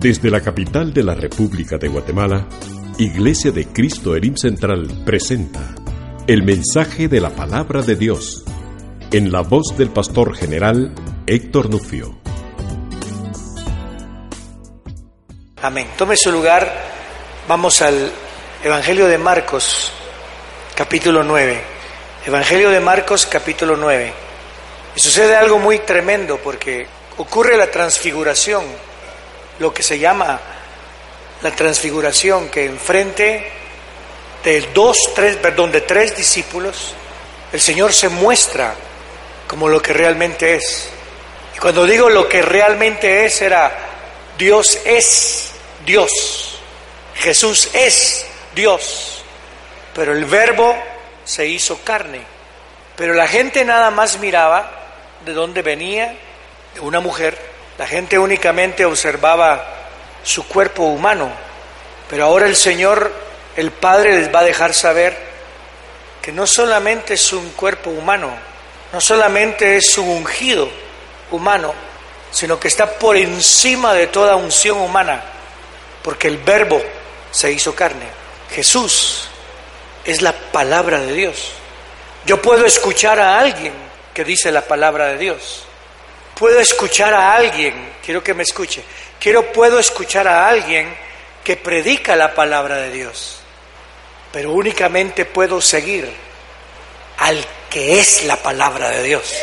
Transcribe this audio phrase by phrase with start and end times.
[0.00, 2.46] Desde la capital de la República de Guatemala,
[2.98, 5.74] Iglesia de Cristo Elim Central presenta
[6.28, 8.44] el mensaje de la palabra de Dios
[9.10, 10.94] en la voz del pastor general
[11.26, 12.16] Héctor Nufio.
[15.62, 15.88] Amén.
[15.98, 16.72] Tome su lugar.
[17.48, 18.12] Vamos al
[18.62, 19.90] Evangelio de Marcos,
[20.76, 21.60] capítulo 9.
[22.24, 24.12] Evangelio de Marcos, capítulo 9.
[24.94, 28.62] Y sucede algo muy tremendo porque ocurre la transfiguración
[29.58, 30.40] lo que se llama
[31.42, 33.50] la transfiguración, que enfrente
[34.44, 36.94] de dos, tres, perdón, de tres discípulos,
[37.52, 38.74] el Señor se muestra
[39.46, 40.88] como lo que realmente es.
[41.56, 43.76] Y cuando digo lo que realmente es, era
[44.36, 45.52] Dios es
[45.84, 46.58] Dios,
[47.14, 49.22] Jesús es Dios,
[49.94, 50.76] pero el verbo
[51.24, 52.22] se hizo carne.
[52.96, 54.70] Pero la gente nada más miraba
[55.24, 56.16] de dónde venía,
[56.74, 57.38] de una mujer,
[57.78, 59.64] la gente únicamente observaba
[60.24, 61.30] su cuerpo humano,
[62.10, 63.12] pero ahora el Señor,
[63.56, 65.16] el Padre, les va a dejar saber
[66.20, 68.36] que no solamente es un cuerpo humano,
[68.92, 70.68] no solamente es un ungido
[71.30, 71.72] humano,
[72.32, 75.22] sino que está por encima de toda unción humana,
[76.02, 76.82] porque el verbo
[77.30, 78.06] se hizo carne.
[78.50, 79.28] Jesús
[80.04, 81.52] es la palabra de Dios.
[82.26, 83.72] Yo puedo escuchar a alguien
[84.12, 85.68] que dice la palabra de Dios
[86.38, 88.82] puedo escuchar a alguien, quiero que me escuche,
[89.18, 90.94] quiero, puedo escuchar a alguien
[91.42, 93.40] que predica la palabra de Dios,
[94.32, 96.08] pero únicamente puedo seguir
[97.18, 99.34] al que es la palabra de Dios.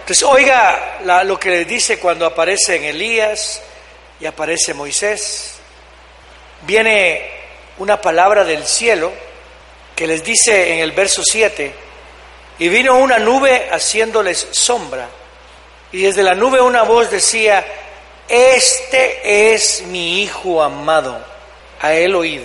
[0.00, 3.60] Entonces, oiga lo que le dice cuando aparece en Elías
[4.20, 5.54] y aparece Moisés.
[6.62, 7.30] Viene
[7.78, 9.10] una palabra del cielo
[9.96, 11.72] que les dice en el verso 7,
[12.58, 15.08] y vino una nube haciéndoles sombra
[15.94, 17.64] y desde la nube una voz decía,
[18.28, 21.24] este es mi Hijo amado,
[21.80, 22.40] a él oíd.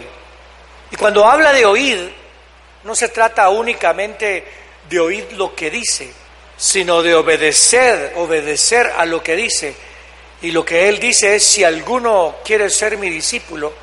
[0.92, 2.14] Y cuando habla de oír,
[2.84, 4.46] no se trata únicamente
[4.88, 6.14] de oír lo que dice,
[6.58, 9.74] sino de obedecer, obedecer a lo que dice.
[10.44, 13.74] Y lo que él dice es, si alguno quiere ser mi discípulo,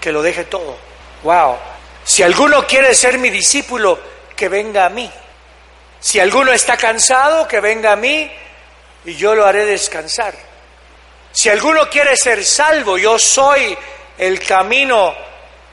[0.00, 0.76] que lo deje todo.
[1.24, 1.56] Wow.
[2.04, 3.98] Si alguno quiere ser mi discípulo,
[4.36, 5.10] que venga a mí.
[5.98, 8.30] Si alguno está cansado, que venga a mí
[9.04, 10.34] y yo lo haré descansar.
[11.32, 13.76] Si alguno quiere ser salvo, yo soy
[14.18, 15.14] el camino,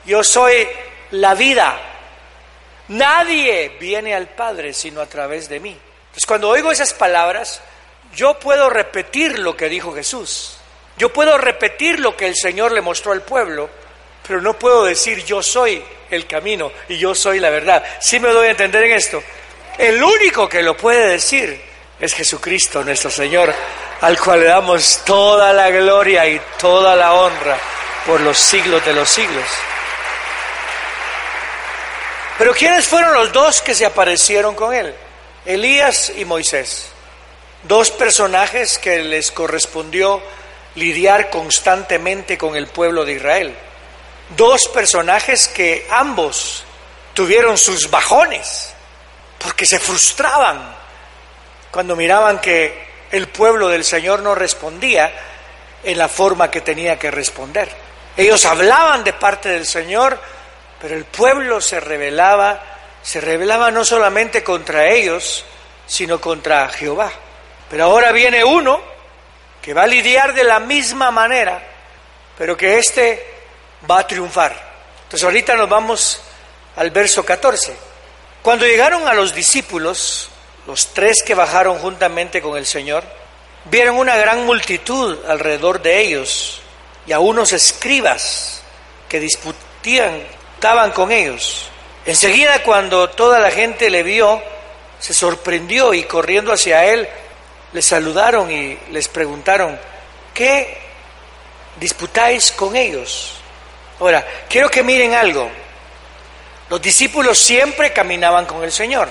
[0.05, 0.67] yo soy
[1.11, 1.81] la vida.
[2.89, 5.71] Nadie viene al Padre sino a través de mí.
[5.71, 7.61] Entonces cuando oigo esas palabras,
[8.15, 10.57] yo puedo repetir lo que dijo Jesús.
[10.97, 13.69] Yo puedo repetir lo que el Señor le mostró al pueblo,
[14.25, 17.83] pero no puedo decir yo soy el camino y yo soy la verdad.
[17.99, 19.21] ¿Sí me doy a entender en esto?
[19.77, 21.61] El único que lo puede decir
[21.99, 23.53] es Jesucristo nuestro Señor,
[24.01, 27.57] al cual le damos toda la gloria y toda la honra
[28.05, 29.45] por los siglos de los siglos.
[32.37, 34.93] Pero ¿quiénes fueron los dos que se aparecieron con él?
[35.45, 36.89] Elías y Moisés.
[37.63, 40.21] Dos personajes que les correspondió
[40.75, 43.55] lidiar constantemente con el pueblo de Israel.
[44.35, 46.63] Dos personajes que ambos
[47.15, 48.73] tuvieron sus bajones
[49.39, 50.76] porque se frustraban
[51.71, 55.11] cuando miraban que el pueblo del Señor no respondía
[55.83, 57.69] en la forma que tenía que responder.
[58.15, 60.19] Ellos hablaban de parte del Señor,
[60.81, 62.61] pero el pueblo se rebelaba,
[63.01, 65.45] se rebelaba no solamente contra ellos,
[65.85, 67.11] sino contra Jehová.
[67.69, 68.81] Pero ahora viene uno
[69.61, 71.61] que va a lidiar de la misma manera,
[72.37, 73.25] pero que éste
[73.89, 74.67] va a triunfar.
[75.03, 76.21] Entonces ahorita nos vamos
[76.75, 77.75] al verso 14.
[78.41, 80.29] Cuando llegaron a los discípulos,
[80.67, 83.05] los tres que bajaron juntamente con el Señor,
[83.65, 86.59] vieron una gran multitud alrededor de ellos
[87.07, 88.61] y a unos escribas
[89.07, 90.21] que disputían,
[90.55, 91.69] estaban con ellos.
[92.05, 94.43] Enseguida cuando toda la gente le vio,
[94.99, 97.07] se sorprendió y corriendo hacia él,
[97.71, 99.79] le saludaron y les preguntaron,
[100.33, 100.79] ¿qué
[101.79, 103.35] disputáis con ellos?
[104.01, 105.49] Ahora, quiero que miren algo.
[106.69, 109.09] Los discípulos siempre caminaban con el Señor.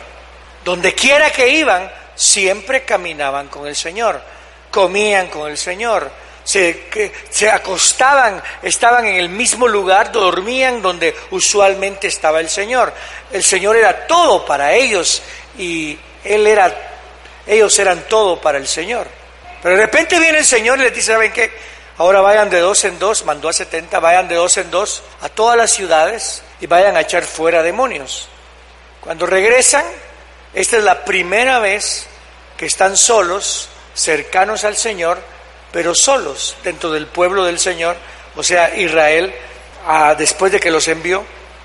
[0.66, 4.20] Donde quiera que iban, siempre caminaban con el Señor,
[4.68, 6.10] comían con el Señor,
[6.42, 6.90] se,
[7.52, 12.92] acostaban, estaban en el mismo lugar, dormían donde usualmente estaba el Señor.
[13.30, 15.22] El Señor era todo para ellos
[15.56, 16.74] y él era,
[17.46, 19.06] ellos eran todo para el Señor.
[19.62, 21.48] Pero de repente viene el Señor y les dice, ¿saben qué?
[21.98, 25.28] Ahora vayan de dos en dos, mandó a setenta, vayan de dos en dos a
[25.28, 28.26] todas las ciudades y vayan a echar fuera demonios.
[29.00, 29.84] Cuando regresan,
[30.56, 32.06] esta es la primera vez
[32.56, 35.18] que están solos, cercanos al Señor,
[35.70, 37.94] pero solos dentro del pueblo del Señor,
[38.34, 39.34] o sea, Israel,
[39.86, 41.22] ah, después de que los envió,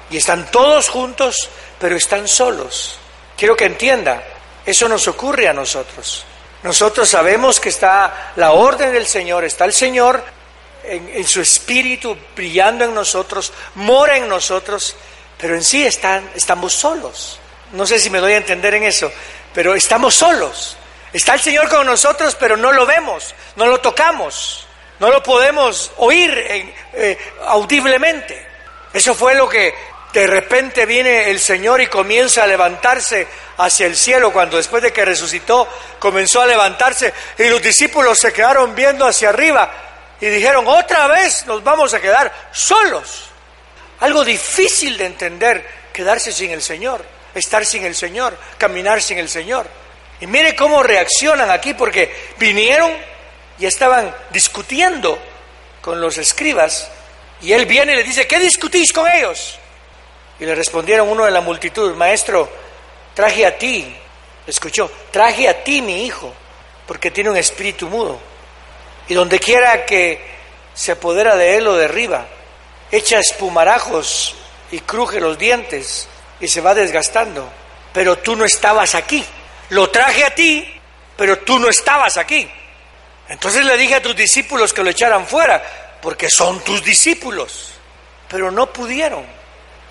[0.09, 1.49] y están todos juntos,
[1.79, 2.97] pero están solos.
[3.37, 4.25] Quiero que entienda,
[4.65, 6.25] eso nos ocurre a nosotros.
[6.63, 10.21] Nosotros sabemos que está la orden del Señor, está el Señor
[10.83, 14.97] en, su espíritu brillando en nosotros, mora en nosotros,
[15.37, 17.39] pero en sí están, estamos solos.
[17.71, 19.11] No sé si me doy a entender en eso,
[19.53, 20.77] pero estamos solos.
[21.13, 24.67] Está el Señor con nosotros, pero no lo vemos, no lo tocamos,
[24.99, 26.31] no lo podemos oír
[26.93, 28.47] eh, audiblemente.
[28.93, 29.73] Eso fue lo que
[30.13, 33.27] de repente viene el Señor y comienza a levantarse
[33.57, 35.67] hacia el cielo, cuando después de que resucitó
[35.99, 39.71] comenzó a levantarse y los discípulos se quedaron viendo hacia arriba
[40.19, 43.29] y dijeron, otra vez nos vamos a quedar solos.
[43.99, 47.03] Algo difícil de entender, quedarse sin el Señor,
[47.33, 49.67] estar sin el Señor, caminar sin el Señor.
[50.19, 52.91] Y mire cómo reaccionan aquí, porque vinieron
[53.57, 55.17] y estaban discutiendo
[55.81, 56.89] con los escribas,
[57.41, 59.57] y él viene y le dice, ¿qué discutís con ellos?
[60.39, 62.49] Y le respondieron uno de la multitud, maestro,
[63.15, 63.95] traje a ti,
[64.45, 66.33] escuchó, traje a ti mi hijo,
[66.85, 68.19] porque tiene un espíritu mudo.
[69.07, 70.21] Y donde quiera que
[70.73, 72.27] se apodera de él o derriba,
[72.91, 74.35] echa espumarajos
[74.71, 76.07] y cruje los dientes
[76.41, 77.49] y se va desgastando.
[77.93, 79.23] Pero tú no estabas aquí.
[79.69, 80.67] Lo traje a ti,
[81.15, 82.49] pero tú no estabas aquí.
[83.29, 85.63] Entonces le dije a tus discípulos que lo echaran fuera,
[86.01, 87.71] porque son tus discípulos.
[88.27, 89.25] Pero no pudieron.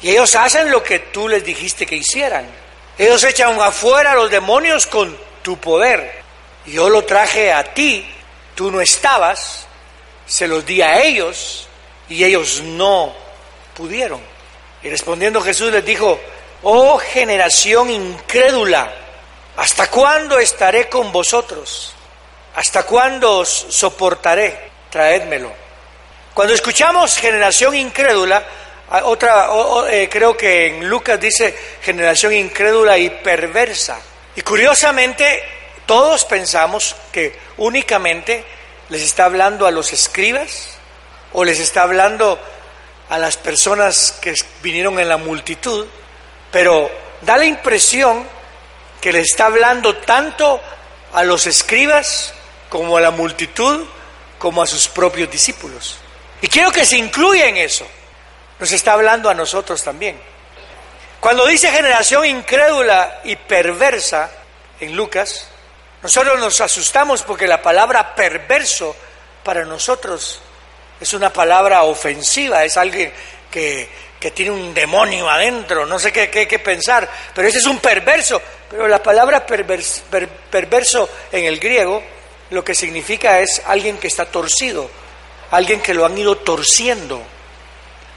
[0.03, 2.47] Y ellos hacen lo que tú les dijiste que hicieran.
[2.99, 6.21] Ellos echan afuera a los demonios con tu poder.
[6.67, 8.05] Yo lo traje a ti,
[8.55, 9.67] tú no estabas,
[10.27, 11.67] se los di a ellos
[12.09, 13.15] y ellos no
[13.75, 14.21] pudieron.
[14.83, 16.21] Y respondiendo Jesús les dijo,
[16.63, 18.93] oh generación incrédula,
[19.61, 21.93] ¿Hasta cuándo estaré con vosotros?
[22.55, 24.71] ¿Hasta cuándo os soportaré?
[24.89, 25.53] Traédmelo.
[26.33, 28.43] Cuando escuchamos generación incrédula,
[29.05, 29.49] otra,
[29.91, 34.01] eh, creo que en Lucas dice generación incrédula y perversa.
[34.35, 35.43] Y curiosamente,
[35.85, 38.43] todos pensamos que únicamente
[38.89, 40.79] les está hablando a los escribas
[41.35, 42.39] o les está hablando
[43.11, 45.87] a las personas que vinieron en la multitud,
[46.51, 46.91] pero
[47.23, 48.27] da la impresión
[49.01, 50.61] que le está hablando tanto
[51.13, 52.35] a los escribas
[52.69, 53.87] como a la multitud,
[54.39, 55.99] como a sus propios discípulos.
[56.43, 57.87] Y quiero que se incluya en eso.
[58.59, 60.21] Nos está hablando a nosotros también.
[61.21, 64.31] Cuando dice generación incrédula y perversa
[64.81, 65.49] en Lucas,
[66.03, 68.97] nosotros nos asustamos porque la palabra perverso
[69.45, 70.41] para nosotros
[70.99, 73.13] es una palabra ofensiva, es alguien
[73.51, 73.89] que,
[74.21, 78.41] que tiene un demonio adentro, no sé qué, qué, pensar, pero ese es un perverso.
[78.69, 82.03] Pero la palabra perverso en el griego
[82.51, 84.91] lo que significa es alguien que está torcido,
[85.51, 87.23] alguien que lo han ido torciendo,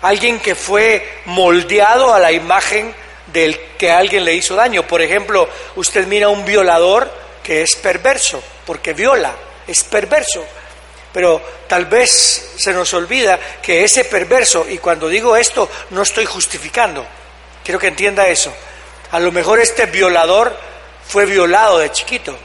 [0.01, 2.93] alguien que fue moldeado a la imagen
[3.31, 4.85] del que alguien le hizo daño.
[4.85, 7.09] Por ejemplo, usted mira a un violador
[7.41, 9.33] que es perverso, porque viola,
[9.67, 10.45] es perverso.
[11.13, 16.25] Pero tal vez se nos olvida que ese perverso, y cuando digo esto no estoy
[16.25, 17.05] justificando,
[17.63, 18.51] quiero que entienda eso,
[19.11, 20.57] a lo mejor este violador
[21.07, 22.35] fue violado de chiquito,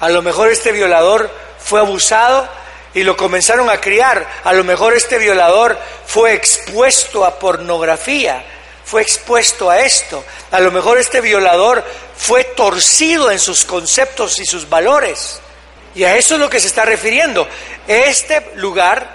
[0.00, 1.30] a lo mejor este violador
[1.60, 2.48] fue abusado
[2.92, 8.44] y lo comenzaron a criar, a lo mejor este violador fue expuesto a pornografía,
[8.84, 11.84] fue expuesto a esto, a lo mejor este violador
[12.16, 15.40] fue torcido en sus conceptos y sus valores.
[15.94, 17.48] Y a eso es lo que se está refiriendo.
[17.86, 19.08] Este lugar,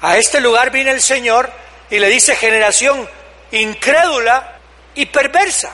[0.00, 1.50] a este lugar viene el Señor
[1.90, 3.08] y le dice generación
[3.52, 4.58] incrédula
[4.94, 5.72] y perversa.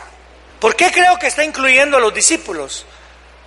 [0.61, 2.85] ¿Por qué creo que está incluyendo a los discípulos?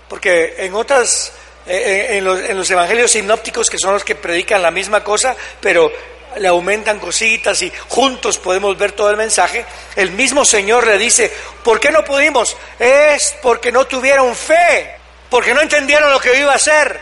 [0.10, 1.32] Porque en otras,
[1.66, 5.04] eh, eh, en, los, en los evangelios sinópticos, que son los que predican la misma
[5.04, 5.92] cosa, pero
[6.38, 11.32] le aumentan cositas y juntos podemos ver todo el mensaje, el mismo Señor le dice,
[11.64, 12.58] ¿por qué no pudimos?
[12.78, 14.95] Es porque no tuvieron fe
[15.36, 16.98] porque no entendieron lo que iba a hacer.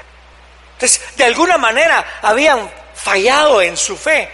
[0.74, 4.28] Entonces, de alguna manera habían fallado en su fe.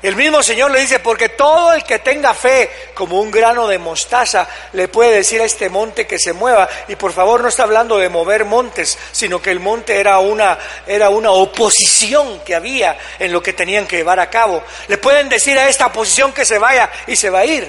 [0.00, 3.78] El mismo Señor le dice, porque todo el que tenga fe como un grano de
[3.78, 6.68] mostaza le puede decir a este monte que se mueva.
[6.86, 10.56] Y por favor no está hablando de mover montes, sino que el monte era una,
[10.86, 14.62] era una oposición que había en lo que tenían que llevar a cabo.
[14.86, 17.68] Le pueden decir a esta oposición que se vaya y se va a ir.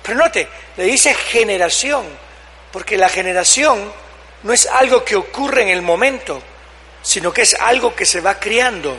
[0.00, 2.06] Pero note, le dice generación,
[2.70, 4.05] porque la generación
[4.46, 6.40] no es algo que ocurre en el momento,
[7.02, 8.96] sino que es algo que se va criando.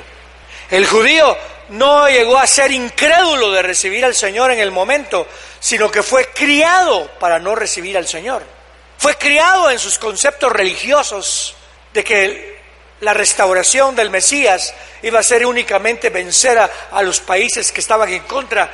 [0.70, 1.38] El judío
[1.70, 5.26] no llegó a ser incrédulo de recibir al Señor en el momento,
[5.62, 8.44] sino que fue criado para no recibir al Señor.
[8.98, 11.56] Fue criado en sus conceptos religiosos
[11.94, 12.60] de que
[13.00, 18.24] la restauración del Mesías iba a ser únicamente vencer a, los países que estaban en
[18.24, 18.70] contra,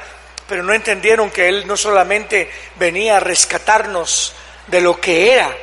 [0.49, 4.33] pero no entendieron que Él no solamente venía a rescatarnos
[4.65, 5.55] de lo que era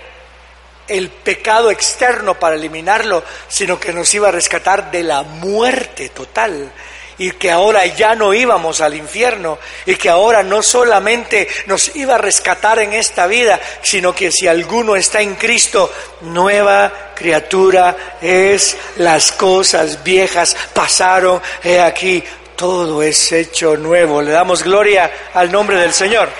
[0.91, 6.73] el pecado externo para eliminarlo, sino que nos iba a rescatar de la muerte total
[7.21, 12.15] y que ahora ya no íbamos al infierno y que ahora no solamente nos iba
[12.15, 15.93] a rescatar en esta vida, sino que si alguno está en Cristo,
[16.23, 22.25] nueva criatura es, las cosas viejas pasaron, he aquí,
[22.57, 24.23] todo es hecho nuevo.
[24.23, 26.31] Le damos gloria al nombre del Señor.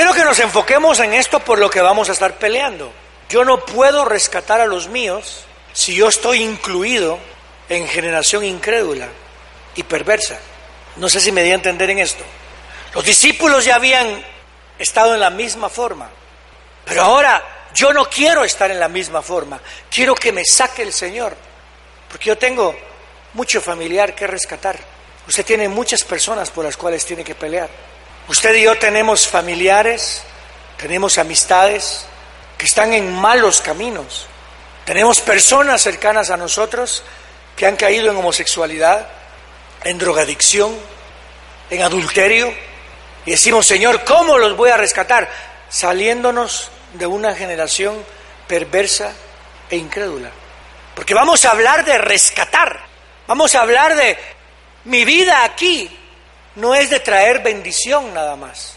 [0.00, 2.90] Quiero que nos enfoquemos en esto por lo que vamos a estar peleando.
[3.28, 7.18] Yo no puedo rescatar a los míos si yo estoy incluido
[7.68, 9.08] en generación incrédula
[9.76, 10.38] y perversa.
[10.96, 12.24] No sé si me di a entender en esto.
[12.94, 14.24] Los discípulos ya habían
[14.78, 16.08] estado en la misma forma,
[16.86, 19.60] pero ahora yo no quiero estar en la misma forma.
[19.90, 21.36] Quiero que me saque el Señor,
[22.08, 22.74] porque yo tengo
[23.34, 24.78] mucho familiar que rescatar.
[25.28, 27.89] Usted tiene muchas personas por las cuales tiene que pelear.
[28.30, 30.22] Usted y yo tenemos familiares,
[30.76, 32.06] tenemos amistades,
[32.56, 34.28] que están en malos caminos.
[34.84, 37.02] Tenemos personas cercanas a nosotros
[37.56, 39.08] que han caído en homosexualidad,
[39.82, 40.78] en drogadicción,
[41.70, 42.54] en adulterio,
[43.26, 45.28] y decimos, Señor, ¿cómo los voy a rescatar?
[45.68, 47.96] Saliéndonos de una generación
[48.46, 49.12] perversa
[49.68, 50.30] e incrédula.
[50.94, 52.78] Porque vamos a hablar de rescatar,
[53.26, 54.16] vamos a hablar de
[54.84, 55.99] mi vida aquí,
[56.56, 58.76] no es de traer bendición nada más,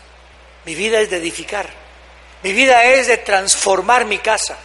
[0.65, 1.84] mi vida es de edificar.
[2.44, 4.58] Mi vida es de transformar mi casa.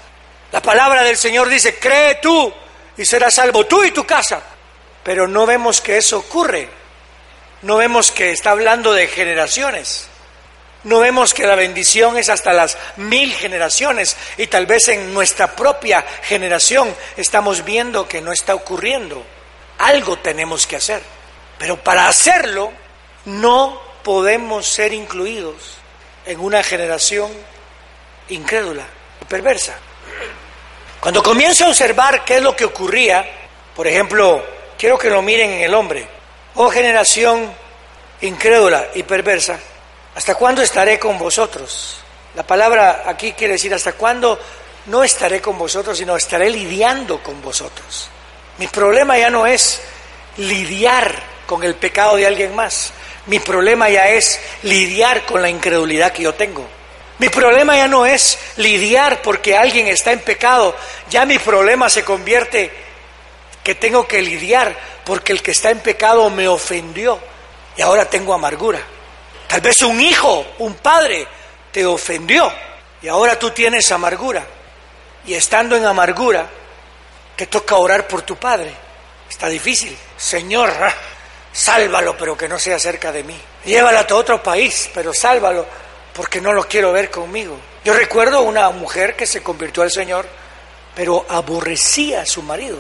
[0.51, 2.53] La palabra del Señor dice, cree tú
[2.97, 4.43] y serás salvo tú y tu casa.
[5.05, 6.69] Pero no vemos que eso ocurre.
[7.63, 10.09] No vemos que está hablando de generaciones.
[10.85, 15.55] No vemos que la bendición es hasta las mil generaciones y tal vez en nuestra
[15.55, 19.25] propia generación estamos viendo que no está ocurriendo.
[19.79, 21.03] Algo tenemos que hacer.
[21.59, 22.73] Pero para hacerlo
[23.29, 25.77] no podemos ser incluidos
[26.25, 27.31] en una generación
[28.31, 28.87] incrédula
[29.21, 29.77] y perversa.
[31.01, 33.29] Cuando comienzo a observar qué es lo que ocurría,
[33.77, 34.43] por ejemplo,
[34.79, 36.09] quiero que lo miren en el hombre,
[36.55, 37.53] oh generación
[38.23, 39.59] incrédula y perversa,
[40.15, 41.99] ¿hasta cuándo estaré con vosotros?
[42.35, 44.39] La palabra aquí quiere decir hasta cuándo
[44.87, 48.09] no estaré con vosotros, sino estaré lidiando con vosotros.
[48.57, 49.83] Mi problema ya no es
[50.39, 51.15] lidiar
[51.47, 52.93] con el pecado de alguien más,
[53.29, 56.67] mi problema ya es lidiar con la incredulidad que yo tengo.
[57.19, 60.75] Mi problema ya no es lidiar porque alguien está en pecado,
[61.11, 62.71] ya mi problema se convierte
[63.63, 67.19] que tengo que lidiar porque el que está en pecado me ofendió
[67.77, 68.81] y ahora tengo amargura.
[69.47, 71.27] Tal vez un hijo, un padre
[71.73, 72.53] te ofendió
[73.03, 74.47] y ahora tú tienes amargura.
[75.27, 76.47] Y estando en amargura,
[77.37, 78.73] te toca orar por tu padre.
[79.29, 79.97] Está difícil.
[80.17, 80.73] Señor,
[81.59, 83.37] sálvalo, pero que no sea cerca de mí.
[83.65, 85.67] Llévalo a otro país, pero sálvalo
[86.15, 87.59] porque no lo quiero ver conmigo.
[87.85, 90.27] Yo recuerdo una mujer que se convirtió al Señor,
[90.95, 92.79] pero aborrecía a su marido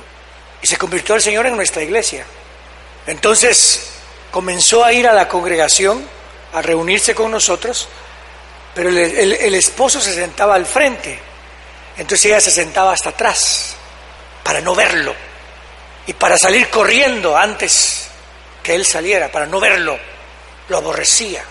[0.63, 2.25] y se convirtió al Señor en nuestra iglesia.
[3.07, 3.91] Entonces
[4.31, 6.07] comenzó a ir a la congregación,
[6.53, 7.89] a reunirse con nosotros,
[8.75, 11.19] pero el, el esposo se sentaba al frente,
[11.97, 13.75] entonces ella se sentaba hasta atrás
[14.45, 15.15] para no verlo
[16.07, 18.08] y para salir corriendo antes
[18.69, 19.99] que él saliera, para no verlo,
[20.69, 21.43] lo aborrecía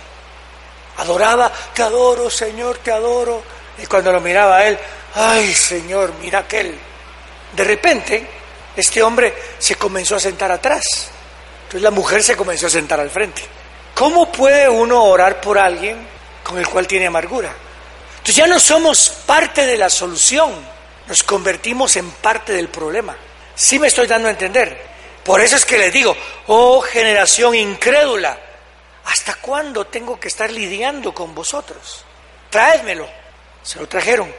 [0.97, 3.41] adoraba, te adoro, Señor, te adoro.
[3.81, 4.77] Y cuando lo miraba a él,
[5.15, 6.77] ay, Señor, mira aquel.
[7.53, 8.27] De repente,
[8.75, 11.09] este hombre se comenzó a sentar atrás.
[11.63, 13.43] Entonces la mujer se comenzó a sentar al frente.
[13.93, 15.97] ¿Cómo puede uno orar por alguien
[16.43, 17.53] con el cual tiene amargura?
[18.11, 20.53] Entonces ya no somos parte de la solución,
[21.07, 23.15] nos convertimos en parte del problema.
[23.55, 24.86] Sí me estoy dando a entender.
[25.27, 26.17] Por eso es que les digo,
[26.47, 28.39] oh generación incrédula,
[29.07, 32.03] ¿Hasta cuándo tengo que estar lidiando con vosotros?
[32.49, 33.07] Traédmelo.
[33.63, 34.33] Se lo trajeron.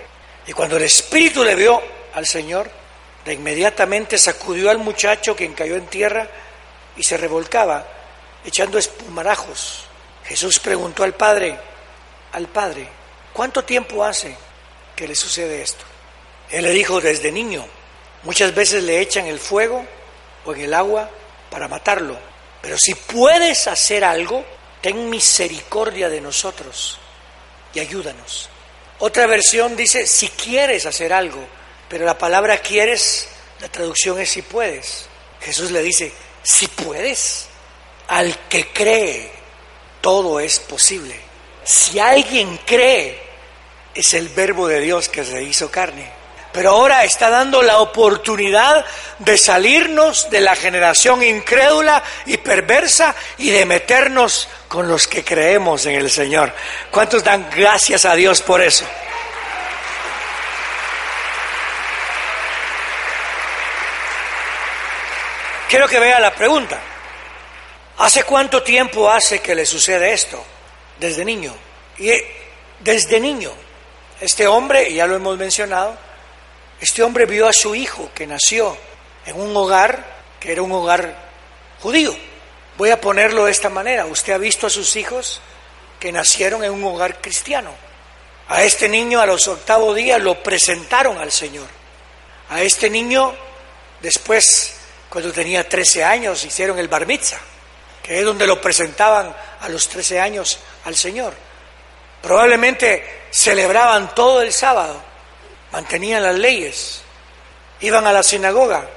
[0.46, 1.80] Y cuando el Espíritu le vio
[2.12, 2.70] al Señor,
[3.24, 6.28] de inmediatamente sacudió al muchacho quien cayó en tierra
[6.96, 7.86] y se revolcaba,
[8.44, 9.84] echando espumarajos.
[10.26, 11.58] Jesús preguntó al Padre,
[12.32, 12.86] al Padre,
[13.32, 14.36] ¿cuánto tiempo hace
[14.94, 15.84] que le sucede esto?
[16.50, 17.66] Él le dijo, desde niño,
[18.22, 19.86] muchas veces le echan el fuego
[20.54, 21.10] en el agua
[21.50, 22.18] para matarlo,
[22.62, 24.44] pero si puedes hacer algo,
[24.80, 26.98] ten misericordia de nosotros
[27.74, 28.48] y ayúdanos.
[29.00, 31.46] Otra versión dice, si quieres hacer algo,
[31.88, 33.28] pero la palabra quieres,
[33.60, 35.06] la traducción es si puedes.
[35.40, 36.12] Jesús le dice,
[36.42, 37.46] si puedes,
[38.08, 39.30] al que cree,
[40.00, 41.14] todo es posible.
[41.64, 43.20] Si alguien cree,
[43.94, 46.17] es el verbo de Dios que se hizo carne.
[46.58, 48.84] Pero ahora está dando la oportunidad
[49.20, 55.86] de salirnos de la generación incrédula y perversa y de meternos con los que creemos
[55.86, 56.52] en el Señor.
[56.90, 58.84] ¿Cuántos dan gracias a Dios por eso?
[65.68, 66.80] Quiero que vea la pregunta.
[67.98, 70.44] ¿Hace cuánto tiempo hace que le sucede esto?
[70.98, 71.54] Desde niño.
[71.98, 72.10] Y
[72.80, 73.52] desde niño,
[74.20, 76.07] este hombre, ya lo hemos mencionado,
[76.80, 78.76] este hombre vio a su hijo que nació
[79.26, 81.14] en un hogar que era un hogar
[81.80, 82.16] judío.
[82.76, 84.06] Voy a ponerlo de esta manera.
[84.06, 85.40] Usted ha visto a sus hijos
[85.98, 87.72] que nacieron en un hogar cristiano.
[88.48, 91.66] A este niño a los octavos días lo presentaron al Señor.
[92.50, 93.34] A este niño
[94.00, 94.74] después
[95.08, 97.40] cuando tenía 13 años hicieron el bar mitzvah,
[98.02, 101.34] que es donde lo presentaban a los 13 años al Señor.
[102.22, 105.02] Probablemente celebraban todo el sábado,
[105.72, 107.02] mantenían las leyes,
[107.80, 108.88] iban a la sinagoga,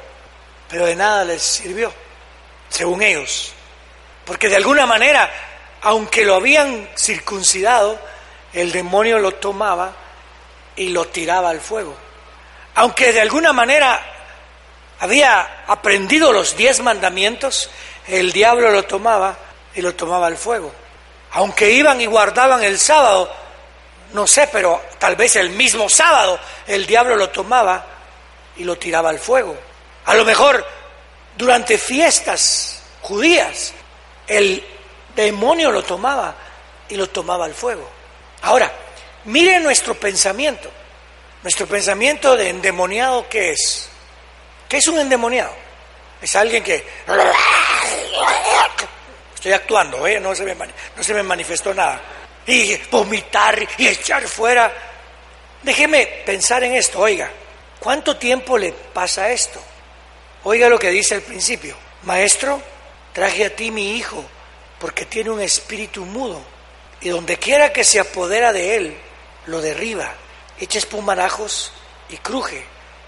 [0.70, 1.92] pero de nada les sirvió,
[2.70, 3.54] según ellos.
[4.25, 5.30] Porque de alguna manera,
[5.82, 8.00] aunque lo habían circuncidado,
[8.54, 9.94] el demonio lo tomaba
[10.75, 11.96] y lo tiraba al fuego.
[12.75, 14.01] Aunque de alguna manera
[15.00, 17.70] había aprendido los diez mandamientos,
[18.08, 19.38] el diablo lo tomaba
[19.75, 20.72] y lo tomaba al fuego.
[21.34, 23.34] Aunque iban y guardaban el sábado,
[24.13, 27.86] no sé, pero tal vez el mismo sábado el diablo lo tomaba
[28.58, 29.56] y lo tiraba al fuego.
[30.06, 30.65] A lo mejor
[31.38, 33.74] durante fiestas judías
[34.27, 34.63] el
[35.15, 36.36] demonio lo tomaba
[36.89, 37.89] y lo tomaba al fuego.
[38.44, 38.72] Ahora,
[39.25, 40.70] mire nuestro pensamiento.
[41.44, 43.89] Nuestro pensamiento de endemoniado, ¿qué es?
[44.70, 45.53] ¿Qué es un endemoniado?
[46.22, 46.86] Es alguien que...
[49.34, 50.20] Estoy actuando, ¿eh?
[50.20, 52.00] no, se me, no se me manifestó nada.
[52.48, 54.74] Y vomitar y echar fuera.
[55.62, 57.32] Déjeme pensar en esto, oiga.
[57.80, 59.62] ¿Cuánto tiempo le pasa esto?
[60.44, 61.75] Oiga lo que dice al principio.
[62.04, 62.62] Maestro,
[63.14, 64.24] traje a ti mi hijo
[64.80, 66.42] porque tiene un espíritu mudo
[67.01, 68.98] y donde quiera que se apodera de él,
[69.48, 70.14] lo derriba,
[70.60, 71.72] echa espumarajos
[72.10, 72.64] y cruje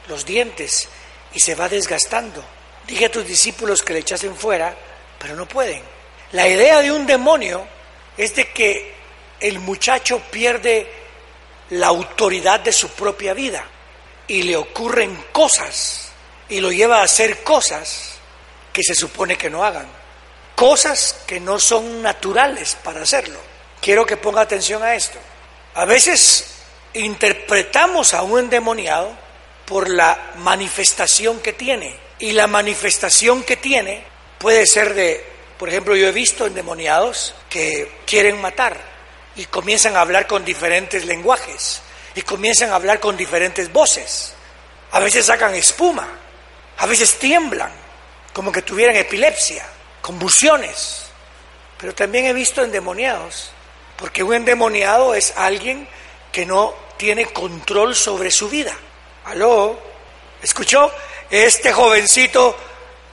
[0.07, 0.87] los dientes
[1.33, 2.43] y se va desgastando.
[2.87, 4.75] Dije a tus discípulos que le echasen fuera,
[5.19, 5.81] pero no pueden.
[6.31, 7.65] La idea de un demonio
[8.17, 8.93] es de que
[9.43, 10.87] el muchacho pierde
[11.71, 13.65] la autoridad de su propia vida
[14.25, 16.11] y le ocurren cosas
[16.47, 18.13] y lo lleva a hacer cosas
[18.71, 19.85] que se supone que no hagan,
[20.55, 23.37] cosas que no son naturales para hacerlo.
[23.81, 25.19] Quiero que ponga atención a esto.
[25.73, 26.45] A veces
[26.93, 29.11] interpretamos a un endemoniado
[29.65, 31.93] por la manifestación que tiene.
[32.19, 34.05] Y la manifestación que tiene
[34.37, 35.21] puede ser de,
[35.59, 38.92] por ejemplo, yo he visto endemoniados que quieren matar
[39.35, 41.81] y comienzan a hablar con diferentes lenguajes
[42.15, 44.33] y comienzan a hablar con diferentes voces.
[44.91, 46.07] A veces sacan espuma,
[46.77, 47.71] a veces tiemblan,
[48.33, 49.65] como que tuvieran epilepsia,
[50.01, 51.05] convulsiones.
[51.79, 53.51] Pero también he visto endemoniados,
[53.97, 55.87] porque un endemoniado es alguien
[56.31, 58.75] que no tiene control sobre su vida.
[59.25, 59.79] ¿Aló?
[60.41, 60.91] ¿Escuchó?
[61.29, 62.55] Este jovencito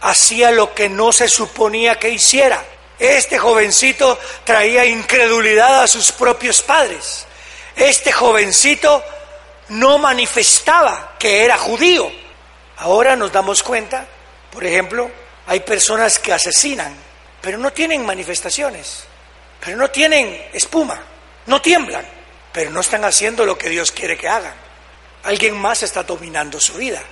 [0.02, 2.62] hacía lo que no se suponía que hiciera.
[3.00, 7.24] Este jovencito traía incredulidad a sus propios padres.
[7.74, 9.02] Este jovencito
[9.70, 12.12] no manifestaba que era judío.
[12.76, 14.06] Ahora nos damos cuenta,
[14.52, 15.10] por ejemplo,
[15.46, 16.94] hay personas que asesinan,
[17.40, 19.04] pero no tienen manifestaciones,
[19.64, 21.00] pero no tienen espuma,
[21.46, 22.06] no tiemblan,
[22.52, 24.54] pero no están haciendo lo que Dios quiere que hagan.
[25.24, 27.02] Alguien más está dominando su vida.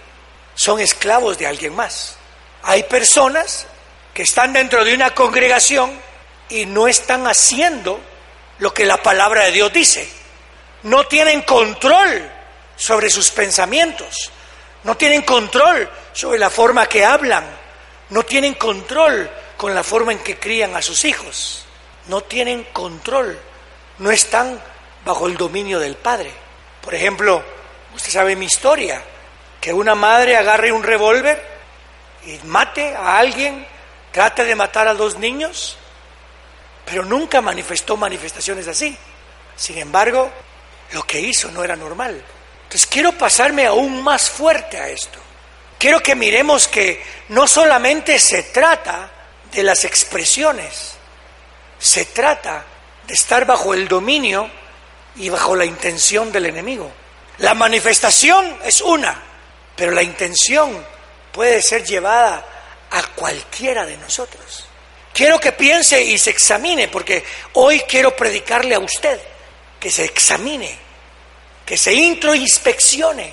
[0.55, 2.16] Son esclavos de alguien más.
[2.62, 3.66] Hay personas
[4.18, 5.92] que están dentro de una congregación
[6.48, 8.00] y no están haciendo
[8.59, 10.11] lo que la palabra de Dios dice.
[10.83, 12.28] No tienen control
[12.74, 14.33] sobre sus pensamientos.
[14.83, 17.44] No tienen control sobre la forma que hablan.
[18.11, 21.64] No tienen control con la forma en que crían a sus hijos.
[22.09, 23.38] No tienen control.
[23.98, 24.61] No están
[25.04, 26.33] bajo el dominio del Padre.
[26.83, 27.44] Por ejemplo,
[27.94, 29.00] Usted sabe mi historia,
[29.61, 31.40] que una madre agarre un revólver
[32.26, 33.64] y mate a alguien,
[34.18, 35.76] trate de matar a dos niños,
[36.85, 38.98] pero nunca manifestó manifestaciones así.
[39.54, 40.28] Sin embargo,
[40.90, 42.20] lo que hizo no era normal.
[42.64, 45.20] Entonces quiero pasarme aún más fuerte a esto.
[45.78, 49.09] Quiero que miremos que no solamente se trata
[49.52, 50.94] de las expresiones,
[51.78, 52.64] se trata
[53.07, 54.50] de estar bajo el dominio
[55.14, 56.90] y bajo la intención del enemigo.
[57.38, 59.16] La manifestación es una,
[59.76, 60.85] pero la intención
[61.31, 62.58] puede ser llevada
[62.90, 64.64] a cualquiera de nosotros.
[65.12, 67.24] Quiero que piense y se examine, porque
[67.55, 69.20] hoy quiero predicarle a usted
[69.81, 70.77] que se examine,
[71.66, 73.33] que se introinspeccione,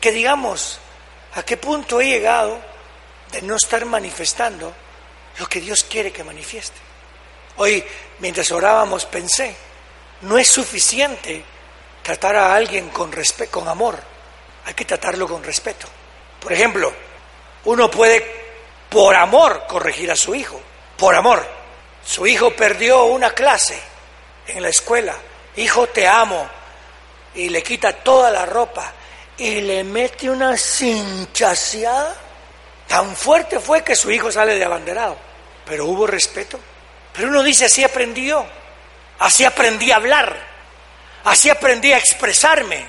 [0.00, 0.78] que digamos,
[1.34, 2.60] ¿a qué punto he llegado
[3.32, 4.72] de no estar manifestando
[5.38, 6.78] lo que Dios quiere que manifieste?
[7.56, 7.84] Hoy,
[8.20, 9.54] mientras orábamos, pensé,
[10.22, 11.44] no es suficiente
[12.02, 13.12] tratar a alguien con,
[13.50, 13.98] con amor,
[14.64, 15.88] hay que tratarlo con respeto.
[16.40, 16.92] Por ejemplo,
[17.64, 18.47] uno puede,
[18.88, 20.60] por amor, corregir a su hijo,
[20.96, 21.46] por amor.
[22.04, 23.78] Su hijo perdió una clase
[24.46, 25.14] en la escuela,
[25.56, 26.48] hijo te amo,
[27.34, 28.92] y le quita toda la ropa
[29.36, 32.14] y le mete una cinchaseada.
[32.86, 35.16] Tan fuerte fue que su hijo sale de abanderado,
[35.64, 36.58] pero hubo respeto.
[37.12, 38.44] Pero uno dice, así aprendió,
[39.18, 40.36] así aprendí a hablar,
[41.24, 42.86] así aprendí a expresarme.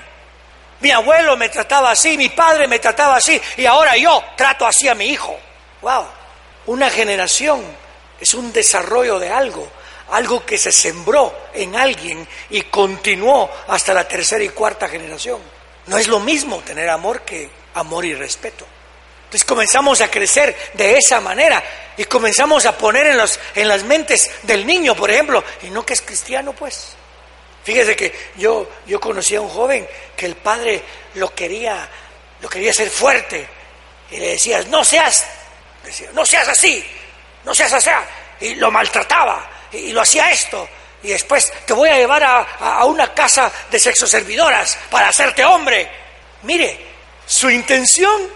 [0.80, 4.88] Mi abuelo me trataba así, mi padre me trataba así, y ahora yo trato así
[4.88, 5.38] a mi hijo.
[5.82, 6.06] ¡Wow!
[6.66, 7.64] Una generación
[8.20, 9.66] es un desarrollo de algo,
[10.10, 15.40] algo que se sembró en alguien y continuó hasta la tercera y cuarta generación.
[15.86, 18.66] No es lo mismo tener amor que amor y respeto.
[19.24, 21.62] Entonces comenzamos a crecer de esa manera
[21.96, 25.86] y comenzamos a poner en, los, en las mentes del niño, por ejemplo, y no
[25.86, 26.94] que es cristiano, pues.
[27.62, 30.82] Fíjese que yo, yo conocí a un joven que el padre
[31.14, 31.88] lo quería,
[32.40, 33.46] lo quería hacer fuerte
[34.10, 35.24] y le decía, no seas,
[35.84, 36.84] decía, no seas así,
[37.44, 37.90] no seas así,
[38.40, 40.68] y lo maltrataba y lo hacía esto.
[41.02, 45.90] Y después te voy a llevar a, una casa de sexoservidoras para hacerte hombre.
[46.42, 46.78] Mire,
[47.26, 48.28] su intención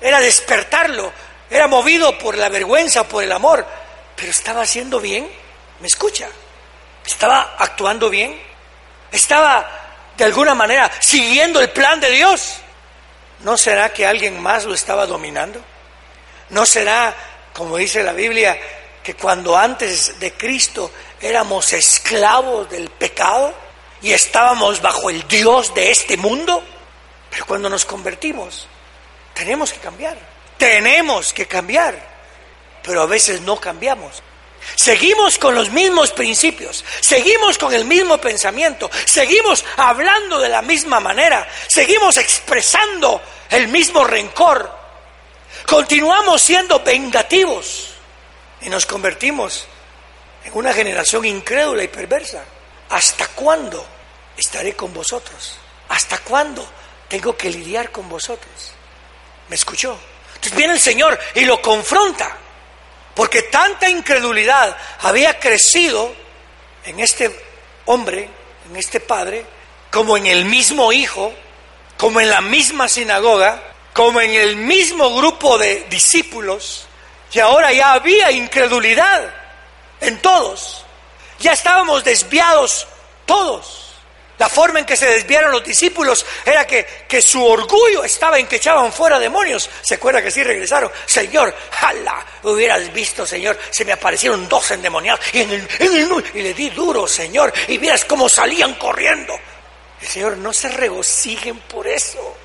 [0.00, 1.12] era despertarlo,
[1.50, 3.66] era movido por la vergüenza, por el amor,
[4.14, 5.28] pero estaba haciendo bien,
[5.80, 6.28] ¿me escucha?
[7.04, 8.40] ¿Estaba actuando bien?
[9.12, 9.68] ¿Estaba
[10.16, 12.56] de alguna manera siguiendo el plan de Dios?
[13.40, 15.62] ¿No será que alguien más lo estaba dominando?
[16.50, 17.14] ¿No será,
[17.52, 18.58] como dice la Biblia,
[19.02, 23.54] que cuando antes de Cristo éramos esclavos del pecado
[24.02, 26.62] y estábamos bajo el Dios de este mundo,
[27.30, 28.66] pero cuando nos convertimos
[29.34, 30.16] tenemos que cambiar,
[30.56, 31.94] tenemos que cambiar,
[32.82, 34.22] pero a veces no cambiamos.
[34.74, 40.98] Seguimos con los mismos principios, seguimos con el mismo pensamiento, seguimos hablando de la misma
[40.98, 44.75] manera, seguimos expresando el mismo rencor,
[45.66, 47.88] continuamos siendo vengativos
[48.62, 49.66] y nos convertimos
[50.44, 52.44] en una generación incrédula y perversa.
[52.88, 53.84] ¿Hasta cuándo
[54.36, 55.58] estaré con vosotros?
[55.88, 56.66] ¿Hasta cuándo
[57.08, 58.72] tengo que lidiar con vosotros?
[59.48, 59.98] ¿Me escuchó?
[60.36, 62.36] Entonces viene el Señor y lo confronta,
[63.14, 66.14] porque tanta incredulidad había crecido
[66.84, 67.44] en este
[67.86, 68.28] hombre,
[68.68, 69.44] en este padre,
[69.90, 71.32] como en el mismo hijo,
[71.96, 73.62] como en la misma sinagoga,
[73.96, 76.86] como en el mismo grupo de discípulos,
[77.32, 79.34] y ahora ya había incredulidad
[80.02, 80.84] en todos.
[81.38, 82.86] Ya estábamos desviados
[83.24, 83.94] todos.
[84.36, 88.46] La forma en que se desviaron los discípulos era que, que su orgullo estaba en
[88.46, 89.70] que echaban fuera demonios.
[89.80, 90.92] ¿Se acuerda que sí regresaron?
[91.06, 95.68] Señor, jala, hubieras visto, Señor, se me aparecieron dos endemoniados y, en el,
[96.34, 99.34] y le di duro, Señor, y vieras cómo salían corriendo.
[100.02, 102.36] El Señor, no se regocijen por eso.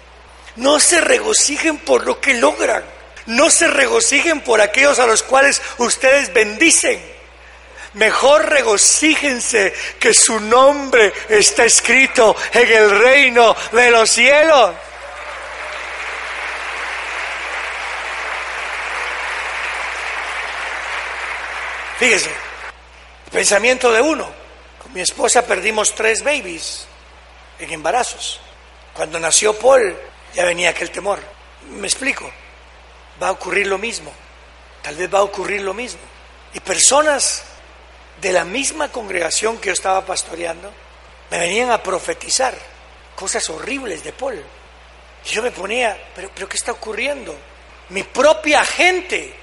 [0.56, 2.84] No se regocijen por lo que logran.
[3.28, 7.02] No se regocijen por aquellos a los cuales ustedes bendicen.
[7.94, 14.72] Mejor regocíjense que su nombre está escrito en el reino de los cielos.
[22.00, 22.32] Fíjese,
[23.32, 24.28] pensamiento de uno.
[24.82, 26.88] Con mi esposa perdimos tres babies
[27.60, 28.40] en embarazos.
[28.94, 29.96] Cuando nació Paul
[30.34, 31.20] ya venía aquel temor.
[31.70, 32.32] Me explico
[33.22, 34.12] va a ocurrir lo mismo.
[34.82, 36.00] Tal vez va a ocurrir lo mismo.
[36.54, 37.44] Y personas
[38.20, 40.72] de la misma congregación que yo estaba pastoreando
[41.30, 42.54] me venían a profetizar
[43.16, 44.44] cosas horribles de Paul.
[45.26, 47.38] Y yo me ponía, ¿pero, pero qué está ocurriendo?
[47.90, 49.34] Mi propia gente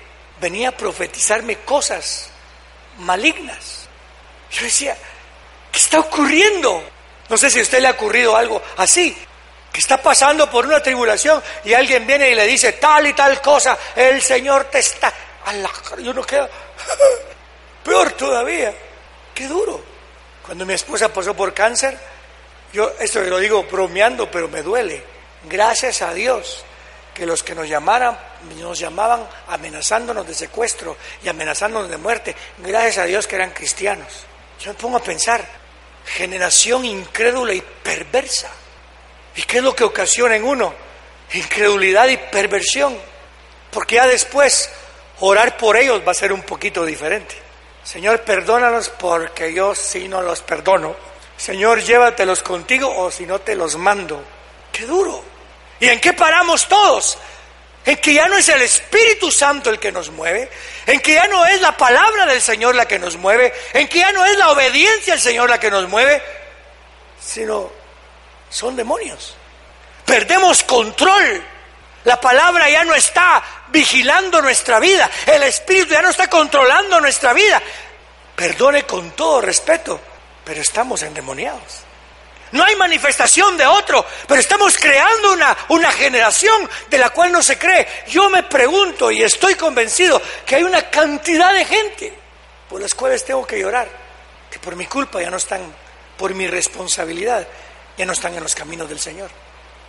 [0.41, 2.31] venía a profetizarme cosas
[2.99, 3.89] malignas.
[4.51, 4.97] Yo decía,
[5.71, 6.83] ¿qué está ocurriendo?
[7.29, 9.17] No sé si a usted le ha ocurrido algo así
[9.73, 13.41] que está pasando por una tribulación y alguien viene y le dice tal y tal
[13.41, 15.13] cosa, el Señor te está...
[15.99, 16.49] Y uno queda
[17.83, 18.75] peor todavía,
[19.35, 19.83] qué duro.
[20.45, 21.97] Cuando mi esposa pasó por cáncer,
[22.73, 25.03] yo esto lo digo bromeando, pero me duele.
[25.45, 26.65] Gracias a Dios
[27.15, 28.17] que los que nos llamaran,
[28.59, 34.07] nos llamaban amenazándonos de secuestro y amenazándonos de muerte, gracias a Dios que eran cristianos.
[34.61, 35.45] Yo me pongo a pensar,
[36.07, 38.49] generación incrédula y perversa.
[39.39, 40.75] ¿Y qué es lo que ocasiona en uno?
[41.33, 42.99] Incredulidad y perversión.
[43.71, 44.69] Porque ya después
[45.21, 47.37] orar por ellos va a ser un poquito diferente.
[47.85, 50.97] Señor, perdónanos porque yo sí no los perdono.
[51.37, 54.25] Señor, llévatelos contigo o si no te los mando.
[54.73, 55.23] Qué duro.
[55.79, 57.17] ¿Y en qué paramos todos?
[57.87, 60.51] En que ya no es el Espíritu Santo el que nos mueve,
[60.85, 64.01] en que ya no es la palabra del Señor la que nos mueve, en que
[64.01, 66.21] ya no es la obediencia al Señor la que nos mueve,
[67.21, 67.78] sino
[68.51, 69.35] son demonios.
[70.05, 71.43] Perdemos control.
[72.05, 75.11] La palabra ya no está vigilando nuestra vida.
[75.27, 77.61] El Espíritu ya no está controlando nuestra vida.
[78.35, 80.01] Perdone con todo respeto,
[80.45, 81.83] pero estamos endemoniados.
[82.53, 87.43] No hay manifestación de otro, pero estamos creando una, una generación de la cual no
[87.43, 87.87] se cree.
[88.09, 92.13] Yo me pregunto y estoy convencido que hay una cantidad de gente
[92.69, 93.89] por las cuales tengo que llorar,
[94.51, 95.61] que por mi culpa ya no están,
[96.17, 97.47] por mi responsabilidad,
[97.99, 99.29] ya no están en los caminos del Señor.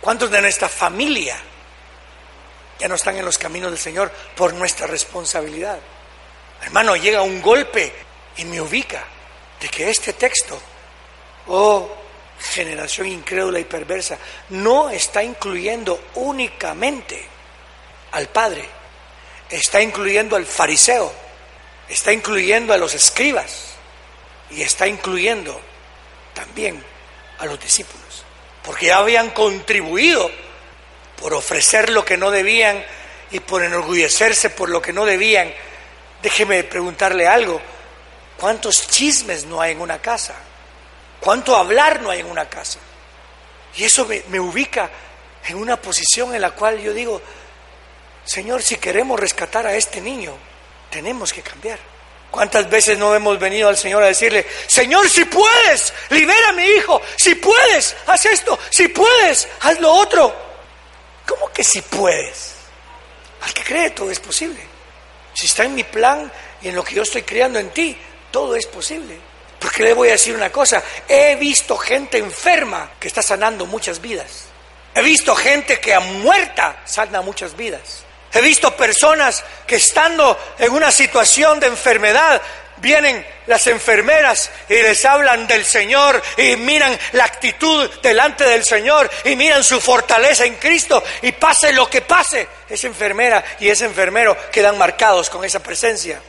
[0.00, 1.40] ¿Cuántos de nuestra familia
[2.78, 5.78] ya no están en los caminos del Señor por nuestra responsabilidad?
[6.60, 7.92] Hermano, llega un golpe
[8.36, 9.04] y me ubica
[9.60, 10.60] de que este texto,
[11.46, 11.88] oh
[12.40, 14.18] generación incrédula y perversa,
[14.48, 17.22] no está incluyendo únicamente
[18.12, 18.66] al Padre,
[19.48, 21.12] está incluyendo al fariseo,
[21.88, 23.74] está incluyendo a los escribas
[24.50, 25.60] y está incluyendo
[26.34, 26.82] también
[27.38, 27.99] a los discípulos
[28.70, 30.30] porque ya habían contribuido
[31.20, 32.80] por ofrecer lo que no debían
[33.32, 35.52] y por enorgullecerse por lo que no debían.
[36.22, 37.60] Déjeme preguntarle algo,
[38.38, 40.36] ¿cuántos chismes no hay en una casa?
[41.18, 42.78] ¿Cuánto hablar no hay en una casa?
[43.74, 44.88] Y eso me, me ubica
[45.48, 47.20] en una posición en la cual yo digo,
[48.24, 50.32] Señor, si queremos rescatar a este niño,
[50.90, 51.80] tenemos que cambiar.
[52.30, 56.64] ¿Cuántas veces no hemos venido al Señor a decirle, Señor, si puedes, libera a mi
[56.64, 60.32] hijo, si puedes, haz esto, si puedes, haz lo otro?
[61.26, 62.54] ¿Cómo que si puedes?
[63.42, 64.60] Al que cree todo es posible.
[65.34, 66.30] Si está en mi plan
[66.62, 67.96] y en lo que yo estoy creando en ti,
[68.30, 69.18] todo es posible.
[69.58, 74.00] Porque le voy a decir una cosa, he visto gente enferma que está sanando muchas
[74.00, 74.44] vidas.
[74.94, 78.04] He visto gente que a muerta sana muchas vidas.
[78.32, 82.40] He visto personas que estando en una situación de enfermedad,
[82.80, 89.10] vienen las enfermeras y les hablan del Señor y miran la actitud delante del Señor
[89.24, 93.84] y miran su fortaleza en Cristo y pase lo que pase, esa enfermera y ese
[93.84, 96.20] enfermero quedan marcados con esa presencia.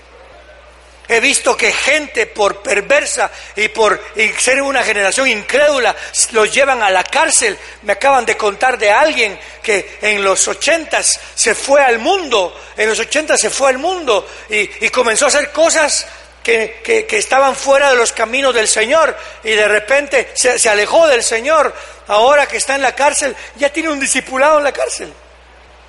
[1.12, 4.02] He visto que gente por perversa y por
[4.40, 5.94] ser una generación incrédula
[6.32, 7.58] los llevan a la cárcel.
[7.82, 12.88] Me acaban de contar de alguien que en los ochentas se fue al mundo, en
[12.88, 16.08] los ochentas se fue al mundo y, comenzó a hacer cosas
[16.42, 21.24] que, estaban fuera de los caminos del Señor y de repente se, se alejó del
[21.24, 21.76] Señor.
[22.08, 25.14] Ahora que está en la cárcel, ya tiene un discipulado en la cárcel.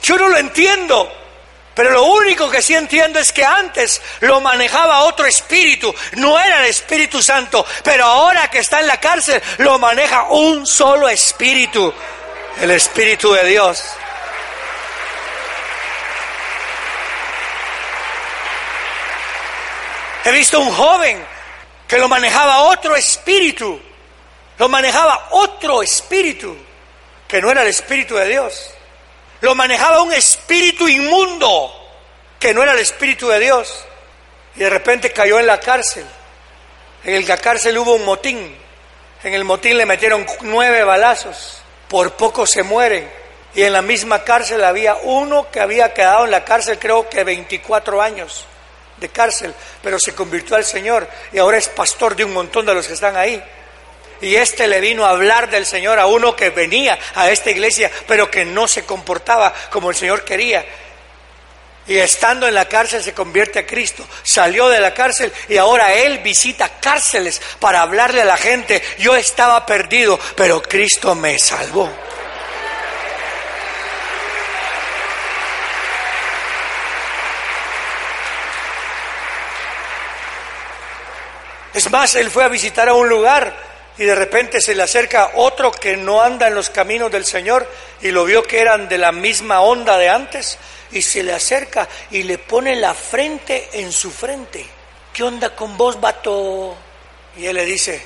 [0.03, 1.22] Yo no lo entiendo.
[1.75, 6.61] Pero lo único que sí entiendo es que antes lo manejaba otro espíritu, no era
[6.61, 11.93] el Espíritu Santo, pero ahora que está en la cárcel lo maneja un solo espíritu,
[12.61, 13.83] el Espíritu de Dios.
[20.25, 21.25] He visto un joven
[21.89, 23.81] que lo manejaba otro espíritu,
[24.59, 26.57] lo manejaba otro espíritu,
[27.27, 28.75] que no era el Espíritu de Dios
[29.43, 31.79] lo manejaba un espíritu inmundo
[32.39, 33.85] que no era el espíritu de Dios.
[34.55, 36.07] Y de repente cayó en la cárcel.
[37.05, 38.57] En la cárcel hubo un motín.
[39.25, 41.61] En el motín le metieron nueve balazos.
[41.89, 43.09] Por poco se muere.
[43.55, 47.25] Y en la misma cárcel había uno que había quedado en la cárcel creo que
[47.25, 48.47] 24 años
[48.99, 49.53] de cárcel,
[49.83, 52.95] pero se convirtió al Señor y ahora es pastor de un montón de los que
[52.95, 53.43] están ahí.
[54.23, 57.91] Y este le vino a hablar del Señor a uno que venía a esta iglesia,
[58.07, 60.65] pero que no se comportaba como el Señor quería.
[61.89, 64.07] Y estando en la cárcel se convierte a Cristo.
[64.23, 68.81] Salió de la cárcel y ahora Él visita cárceles para hablarle a la gente.
[68.99, 71.91] Yo estaba perdido, pero Cristo me salvó.
[81.75, 83.62] Es más, Él fue a visitar a un lugar
[84.03, 87.69] y de repente se le acerca otro que no anda en los caminos del Señor
[88.01, 90.59] y lo vio que eran de la misma onda de antes
[90.91, 94.67] y se le acerca y le pone la frente en su frente.
[95.13, 96.75] ¿Qué onda con vos, vato?
[97.37, 98.05] Y él le dice,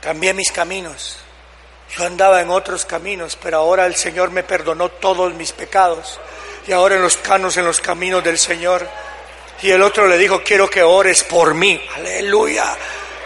[0.00, 1.18] cambié mis caminos.
[1.96, 6.18] Yo andaba en otros caminos, pero ahora el Señor me perdonó todos mis pecados.
[6.66, 8.84] Y ahora en los canos, en los caminos del Señor.
[9.62, 11.80] Y el otro le dijo, quiero que ores por mí.
[11.94, 12.76] Aleluya.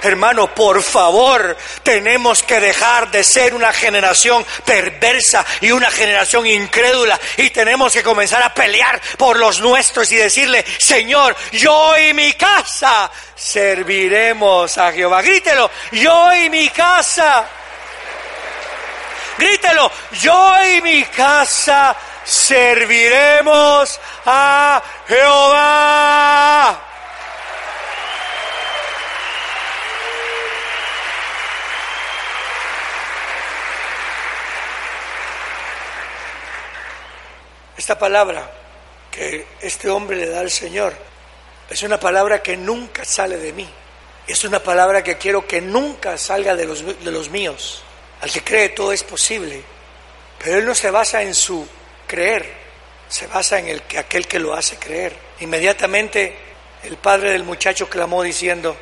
[0.03, 7.19] Hermano, por favor, tenemos que dejar de ser una generación perversa y una generación incrédula
[7.37, 12.33] y tenemos que comenzar a pelear por los nuestros y decirle, Señor, yo y mi
[12.33, 15.23] casa serviremos a Jehová.
[15.23, 17.47] Grítelo, yo y mi casa.
[19.39, 26.90] Grítelo, yo y mi casa serviremos a Jehová.
[37.91, 38.49] Esta palabra
[39.11, 40.95] que este hombre le da al Señor
[41.69, 43.69] es una palabra que nunca sale de mí.
[44.29, 47.83] Es una palabra que quiero que nunca salga de los, de los míos.
[48.21, 49.61] Al que cree todo es posible.
[50.39, 51.67] Pero él no se basa en su
[52.07, 52.55] creer,
[53.09, 55.13] se basa en el que aquel que lo hace creer.
[55.41, 56.39] Inmediatamente
[56.85, 58.77] el padre del muchacho clamó diciendo,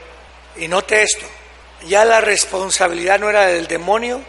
[0.56, 1.24] y note esto,
[1.86, 4.20] ya la responsabilidad no era del demonio,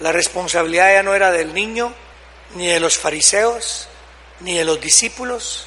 [0.00, 1.94] la responsabilidad ya no era del niño,
[2.56, 3.90] ni de los fariseos,
[4.40, 5.66] ni de los discípulos.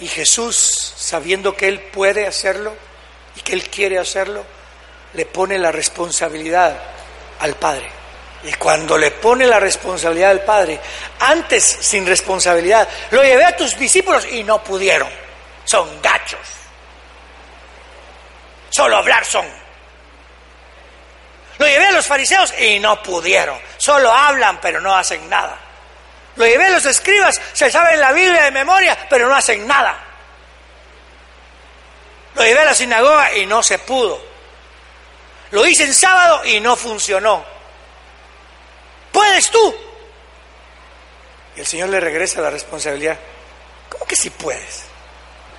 [0.00, 2.74] Y Jesús, sabiendo que Él puede hacerlo
[3.36, 4.44] y que Él quiere hacerlo,
[5.14, 6.76] le pone la responsabilidad
[7.40, 7.90] al Padre.
[8.42, 10.80] Y cuando le pone la responsabilidad al Padre,
[11.18, 15.10] antes sin responsabilidad, lo llevé a tus discípulos y no pudieron.
[15.64, 16.40] Son gachos.
[18.70, 19.46] Solo hablar son.
[21.58, 23.58] Lo llevé a los fariseos y no pudieron.
[23.76, 25.58] Solo hablan pero no hacen nada.
[26.40, 30.02] Lo llevé a los escribas, se saben la Biblia de memoria, pero no hacen nada.
[32.34, 34.18] Lo llevé a la sinagoga y no se pudo.
[35.50, 37.44] Lo hice en sábado y no funcionó.
[39.12, 39.76] ¿Puedes tú?
[41.56, 43.18] Y el Señor le regresa la responsabilidad.
[43.90, 44.84] ¿Cómo que si puedes?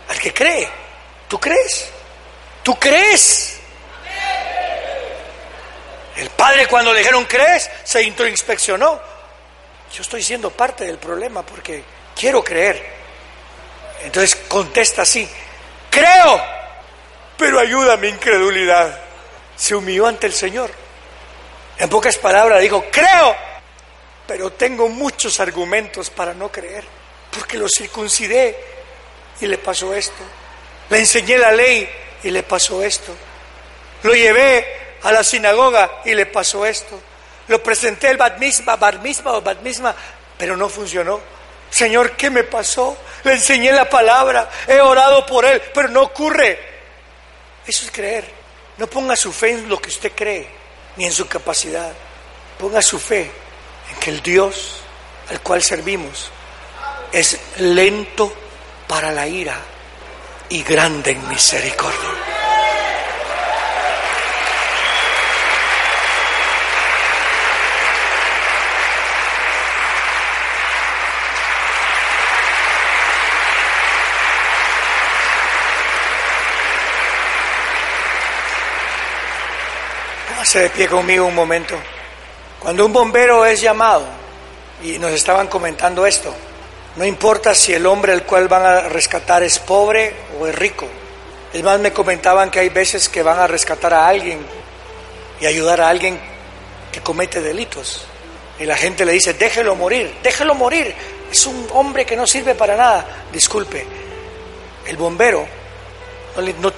[0.09, 0.67] Al que cree.
[1.27, 1.91] ¿Tú crees?
[2.63, 3.59] ¿Tú crees?
[6.15, 9.10] El padre cuando le dijeron crees, se introinspeccionó.
[9.93, 11.83] Yo estoy siendo parte del problema porque
[12.15, 13.01] quiero creer.
[14.03, 15.27] Entonces contesta así,
[15.89, 16.41] creo,
[17.37, 18.99] pero ayuda a mi incredulidad.
[19.55, 20.71] Se humilló ante el Señor.
[21.77, 23.35] En pocas palabras dijo, creo,
[24.27, 26.85] pero tengo muchos argumentos para no creer,
[27.31, 28.55] porque lo circuncidé
[29.39, 30.23] y le pasó esto.
[30.89, 31.89] Le enseñé la ley
[32.23, 33.15] y le pasó esto.
[34.03, 36.99] Lo llevé a la sinagoga y le pasó esto.
[37.51, 39.57] Lo presenté el bat misma, bar misma o bat
[40.37, 41.19] pero no funcionó.
[41.69, 42.97] Señor, ¿qué me pasó?
[43.25, 46.57] Le enseñé la palabra, he orado por él, pero no ocurre.
[47.67, 48.23] Eso es creer.
[48.77, 50.47] No ponga su fe en lo que usted cree,
[50.95, 51.91] ni en su capacidad.
[52.57, 53.29] Ponga su fe
[53.91, 54.77] en que el Dios
[55.29, 56.31] al cual servimos
[57.11, 58.33] es lento
[58.87, 59.59] para la ira
[60.47, 62.50] y grande en misericordia.
[80.43, 81.75] Se de pie conmigo un momento.
[82.59, 84.05] Cuando un bombero es llamado,
[84.83, 86.33] y nos estaban comentando esto,
[86.95, 90.87] no importa si el hombre al cual van a rescatar es pobre o es rico.
[91.53, 94.39] Es más, me comentaban que hay veces que van a rescatar a alguien
[95.39, 96.19] y ayudar a alguien
[96.91, 98.05] que comete delitos.
[98.59, 100.93] Y la gente le dice, déjelo morir, déjelo morir.
[101.31, 103.05] Es un hombre que no sirve para nada.
[103.31, 103.85] Disculpe,
[104.87, 105.45] el bombero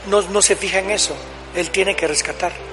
[0.08, 1.16] no se fija en eso.
[1.56, 2.73] Él tiene que rescatar.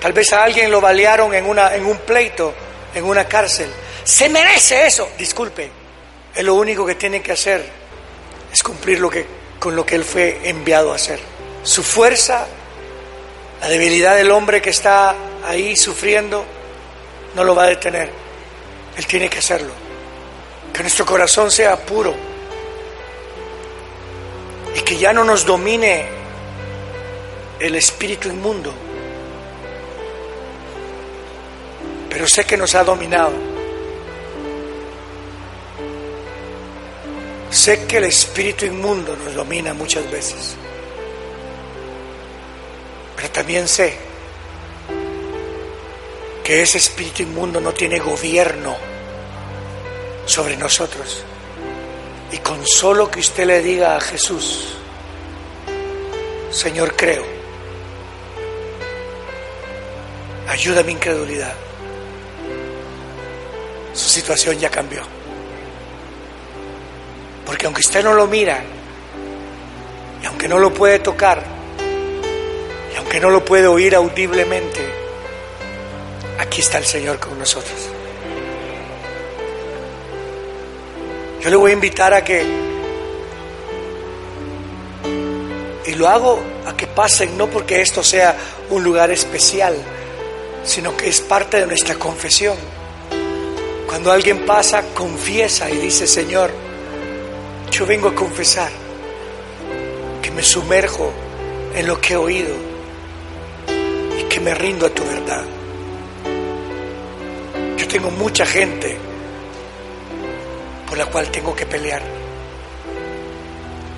[0.00, 2.54] Tal vez a alguien lo balearon en, una, en un pleito,
[2.94, 3.70] en una cárcel.
[4.02, 5.10] Se merece eso.
[5.18, 5.70] Disculpe,
[6.34, 7.80] es lo único que tiene que hacer
[8.52, 9.26] es cumplir lo que,
[9.58, 11.20] con lo que él fue enviado a hacer.
[11.62, 12.46] Su fuerza,
[13.60, 15.14] la debilidad del hombre que está
[15.46, 16.44] ahí sufriendo,
[17.34, 18.10] no lo va a detener.
[18.96, 19.72] Él tiene que hacerlo.
[20.72, 22.14] Que nuestro corazón sea puro
[24.74, 26.08] y que ya no nos domine
[27.58, 28.72] el espíritu inmundo
[32.10, 33.32] pero sé que nos ha dominado.
[37.50, 40.54] Sé que el espíritu inmundo nos domina muchas veces,
[43.16, 43.96] pero también sé
[46.44, 48.76] que ese espíritu inmundo no tiene gobierno
[50.26, 51.24] sobre nosotros.
[52.32, 54.76] Y con solo que usted le diga a Jesús,
[56.52, 57.24] Señor, creo,
[60.48, 61.54] ayuda mi incredulidad
[64.10, 65.02] situación ya cambió.
[67.46, 68.62] Porque aunque usted no lo mira,
[70.22, 71.42] y aunque no lo puede tocar,
[72.92, 74.80] y aunque no lo puede oír audiblemente,
[76.38, 77.78] aquí está el Señor con nosotros.
[81.40, 82.44] Yo le voy a invitar a que,
[85.86, 88.36] y lo hago a que pasen, no porque esto sea
[88.68, 89.74] un lugar especial,
[90.64, 92.56] sino que es parte de nuestra confesión.
[93.90, 96.52] Cuando alguien pasa, confiesa y dice, Señor,
[97.72, 98.70] yo vengo a confesar
[100.22, 101.12] que me sumerjo
[101.74, 102.54] en lo que he oído
[104.16, 105.44] y que me rindo a tu verdad.
[107.76, 108.96] Yo tengo mucha gente
[110.88, 112.02] por la cual tengo que pelear,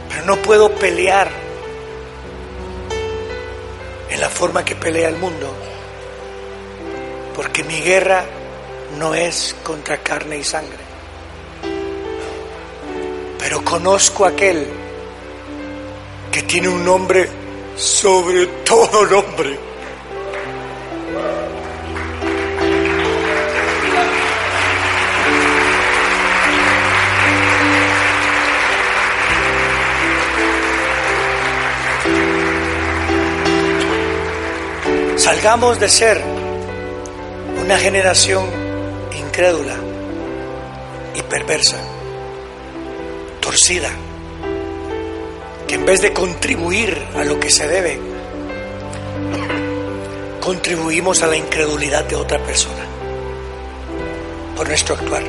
[0.09, 1.31] pero no puedo pelear
[4.09, 5.55] en la forma que pelea el mundo,
[7.37, 8.25] porque mi guerra
[8.99, 10.85] no es contra carne y sangre,
[13.39, 14.67] pero conozco a aquel
[16.31, 17.29] que tiene un nombre
[17.77, 19.59] sobre todo nombre.
[35.17, 36.21] Salgamos de ser
[37.63, 38.62] una generación
[39.33, 39.77] incrédula
[41.15, 41.79] y perversa,
[43.41, 43.91] torcida
[45.83, 47.99] en vez de contribuir a lo que se debe,
[50.41, 52.85] contribuimos a la incredulidad de otra persona
[54.55, 55.23] por nuestro actuar.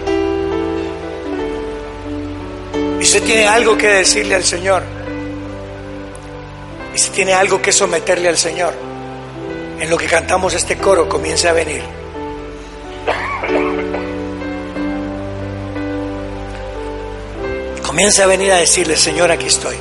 [2.99, 4.83] Y si tiene algo que decirle al Señor,
[6.93, 8.73] y si tiene algo que someterle al Señor,
[9.79, 12.02] en lo que cantamos este coro comience a venir.
[17.93, 19.75] Comienza a venir a decirle, Señor, aquí estoy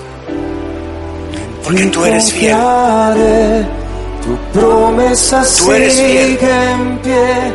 [1.64, 3.66] porque tú eres fiel.
[4.22, 6.38] Tu promesa tú eres fiel.
[6.42, 7.52] en pie,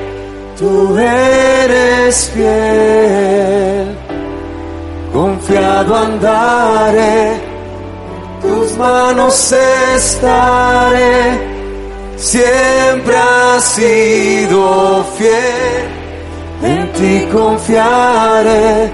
[0.58, 3.96] tú eres fiel.
[5.14, 7.40] Confiado andaré,
[8.42, 9.54] tus manos
[9.96, 11.40] estaré,
[12.18, 15.84] siempre has sido fiel,
[16.64, 18.92] en ti confiaré,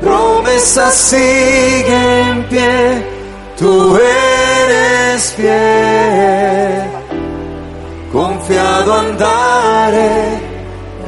[0.00, 3.16] promesa sigue en pie
[3.58, 6.90] tú eres fiel,
[8.12, 10.38] confiado andaré,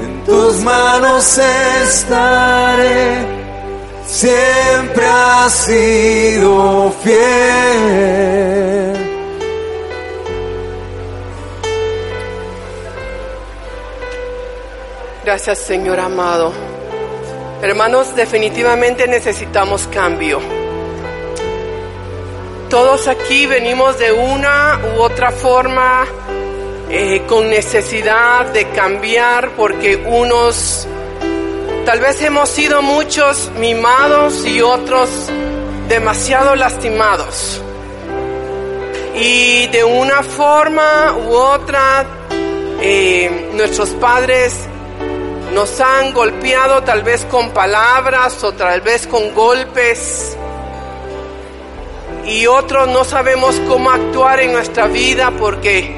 [0.03, 3.27] en tus manos estaré,
[4.07, 7.19] siempre has sido fiel.
[15.25, 16.78] Gracias Señor amado.
[17.61, 20.41] Hermanos, definitivamente necesitamos cambio
[22.69, 26.07] todos aquí venimos de una u otra forma
[26.91, 30.87] eh, con necesidad de cambiar porque unos
[31.87, 35.09] tal vez hemos sido muchos mimados y otros
[35.89, 37.63] demasiado lastimados.
[39.15, 42.05] Y de una forma u otra
[42.83, 44.69] eh, nuestros padres
[45.53, 50.37] nos han golpeado tal vez con palabras o tal vez con golpes
[52.29, 55.97] y otros no sabemos cómo actuar en nuestra vida porque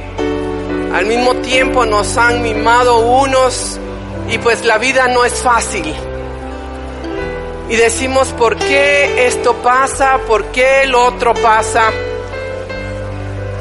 [0.95, 3.79] al mismo tiempo nos han mimado unos
[4.29, 5.93] y pues la vida no es fácil.
[7.69, 10.19] Y decimos, ¿por qué esto pasa?
[10.27, 11.91] ¿Por qué el otro pasa?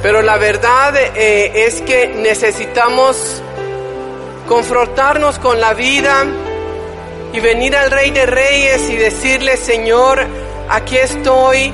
[0.01, 3.43] Pero la verdad eh, es que necesitamos
[4.49, 6.25] confrontarnos con la vida
[7.31, 10.25] y venir al Rey de Reyes y decirle, Señor,
[10.67, 11.71] aquí estoy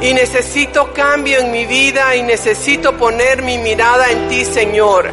[0.00, 5.10] y necesito cambio en mi vida y necesito poner mi mirada en ti, Señor.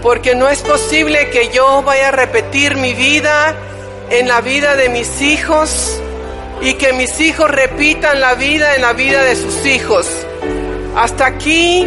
[0.00, 3.56] Porque no es posible que yo vaya a repetir mi vida
[4.10, 6.00] en la vida de mis hijos
[6.60, 10.06] y que mis hijos repitan la vida en la vida de sus hijos.
[10.94, 11.84] Hasta aquí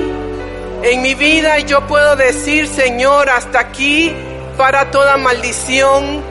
[0.83, 4.13] en mi vida yo puedo decir, Señor, hasta aquí
[4.57, 6.23] para toda maldición.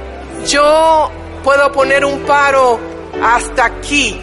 [0.46, 1.10] Yo
[1.42, 2.78] puedo poner un paro
[3.22, 4.20] hasta aquí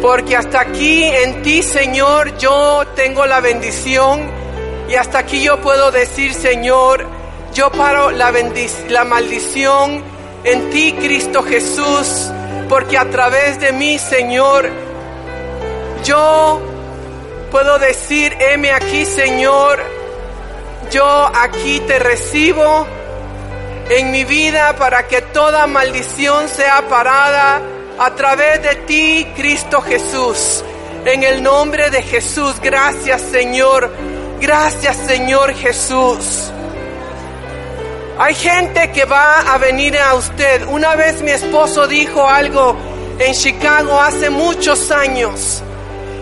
[0.00, 4.30] porque hasta aquí en ti, Señor, yo tengo la bendición
[4.88, 7.06] y hasta aquí yo puedo decir, Señor,
[7.52, 8.32] yo paro la,
[8.88, 10.02] la maldición
[10.44, 12.30] en ti, Cristo Jesús,
[12.68, 14.70] porque a través de mí, Señor,
[16.02, 16.60] yo
[17.50, 19.80] puedo decir, heme aquí, Señor,
[20.90, 22.86] yo aquí te recibo
[23.88, 27.60] en mi vida para que toda maldición sea parada
[27.98, 30.64] a través de ti, Cristo Jesús.
[31.04, 33.90] En el nombre de Jesús, gracias Señor.
[34.40, 36.50] Gracias Señor Jesús.
[38.18, 40.66] Hay gente que va a venir a usted.
[40.68, 42.76] Una vez mi esposo dijo algo
[43.18, 45.62] en Chicago hace muchos años.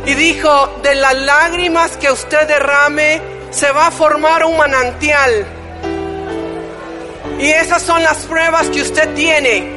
[0.08, 5.46] Y dijo, de las lágrimas que usted derrame, se va a formar un manantial.
[7.38, 9.70] Y esas son las pruebas que usted tiene.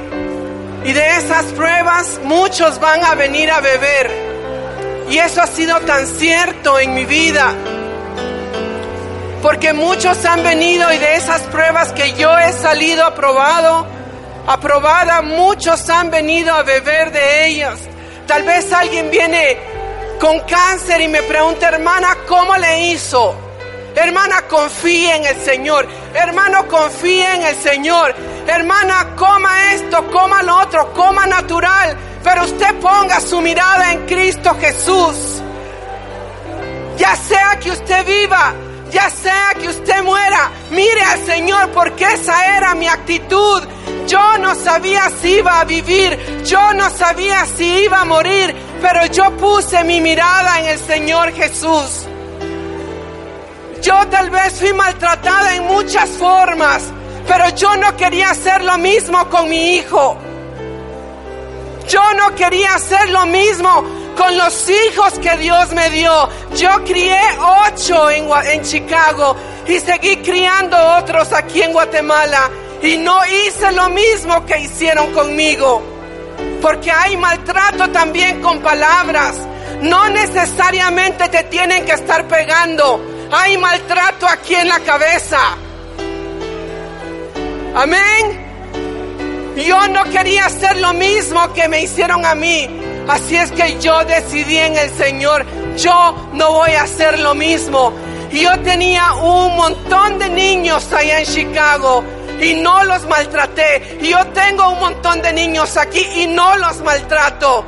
[0.86, 4.10] Y de esas pruebas muchos van a venir a beber.
[5.10, 7.54] Y eso ha sido tan cierto en mi vida.
[9.42, 13.86] Porque muchos han venido y de esas pruebas que yo he salido aprobado,
[14.48, 17.80] aprobada, muchos han venido a beber de ellas.
[18.28, 19.71] Tal vez alguien viene
[20.22, 23.36] con cáncer y me pregunta, hermana, ¿cómo le hizo?
[23.96, 25.88] Hermana, confíe en el Señor.
[26.14, 28.16] Hermano, confíe en el Señor.
[28.46, 31.98] Hermana, coma esto, coma lo otro, coma natural.
[32.24, 35.42] Pero usted ponga su mirada en Cristo Jesús.
[36.98, 38.54] Ya sea que usted viva
[38.92, 43.64] ya sea que usted muera, mire al Señor porque esa era mi actitud.
[44.08, 49.06] Yo no sabía si iba a vivir, yo no sabía si iba a morir, pero
[49.08, 52.08] yo puse mi mirada en el Señor Jesús.
[53.82, 56.84] Yo tal vez fui maltratada en muchas formas,
[57.28, 60.18] pero yo no quería hacer lo mismo con mi hijo.
[61.88, 63.84] Yo no quería hacer lo mismo
[64.16, 66.30] con los hijos que Dios me dio.
[66.56, 67.20] Yo crié
[67.68, 69.36] ocho en, en Chicago
[69.68, 72.50] y seguí criando otros aquí en Guatemala.
[72.82, 75.91] Y no hice lo mismo que hicieron conmigo.
[76.62, 79.36] Porque hay maltrato también con palabras.
[79.82, 83.04] No necesariamente te tienen que estar pegando.
[83.32, 85.40] Hay maltrato aquí en la cabeza.
[87.74, 88.52] Amén.
[89.56, 92.68] Yo no quería hacer lo mismo que me hicieron a mí.
[93.08, 95.46] Así es que yo decidí en el Señor,
[95.76, 97.92] yo no voy a hacer lo mismo.
[98.32, 102.04] Yo tenía un montón de niños allá en Chicago
[102.42, 104.00] y no los maltraté.
[104.02, 107.66] Y yo tengo un montón de niños aquí y no los maltrato.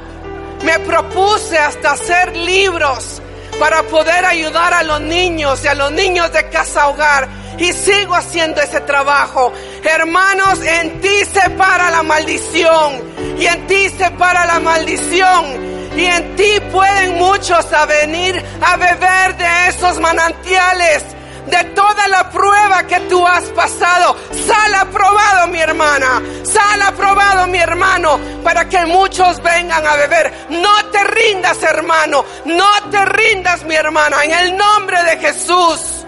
[0.64, 3.22] Me propuse hasta hacer libros
[3.60, 8.16] para poder ayudar a los niños y a los niños de casa hogar y sigo
[8.16, 9.54] haciendo ese trabajo.
[9.84, 13.02] Hermanos, en ti se para la maldición
[13.38, 15.74] y en ti se para la maldición.
[15.96, 21.04] Y en ti pueden muchos venir a beber de esos manantiales,
[21.46, 24.16] de toda la prueba que tú has pasado.
[24.48, 26.22] Sal aprobado, mi hermana.
[26.44, 30.34] Sal aprobado, mi hermano, para que muchos vengan a beber.
[30.50, 32.26] No te rindas, hermano.
[32.46, 34.24] No te rindas, mi hermana.
[34.24, 36.06] En el nombre de Jesús.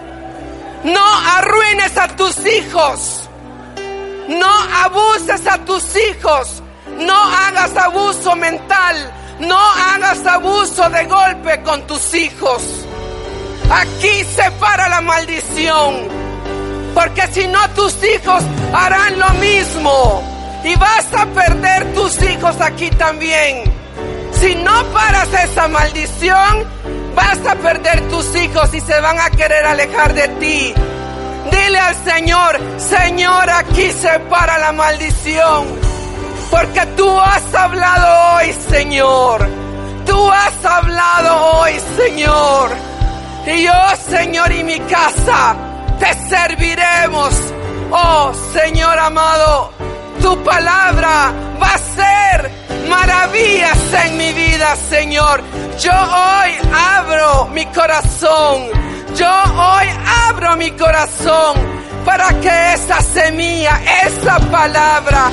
[0.84, 1.04] No
[1.36, 3.28] arruines a tus hijos.
[4.28, 4.52] No
[4.84, 6.62] abuses a tus hijos.
[6.98, 9.12] No hagas abuso mental.
[9.40, 12.85] No hagas abuso de golpe con tus hijos.
[13.70, 16.08] Aquí se para la maldición.
[16.94, 18.42] Porque si no tus hijos
[18.72, 20.22] harán lo mismo.
[20.64, 23.64] Y vas a perder tus hijos aquí también.
[24.32, 26.66] Si no paras esa maldición,
[27.16, 30.74] Vas a perder tus hijos y se van a querer alejar de ti.
[31.50, 35.66] Dile al Señor, Señor, aquí se para la maldición.
[36.50, 39.48] Porque tú has hablado hoy, Señor.
[40.04, 42.70] Tú has hablado hoy, Señor.
[43.46, 43.72] Y yo,
[44.08, 45.54] Señor, y mi casa
[46.00, 47.32] te serviremos.
[47.92, 49.70] Oh, Señor amado,
[50.20, 51.32] tu palabra
[51.62, 52.50] va a ser
[52.88, 55.44] maravillas en mi vida, Señor.
[55.78, 58.68] Yo hoy abro mi corazón.
[59.14, 59.86] Yo hoy
[60.28, 61.56] abro mi corazón
[62.04, 65.30] para que esa semilla, esa palabra,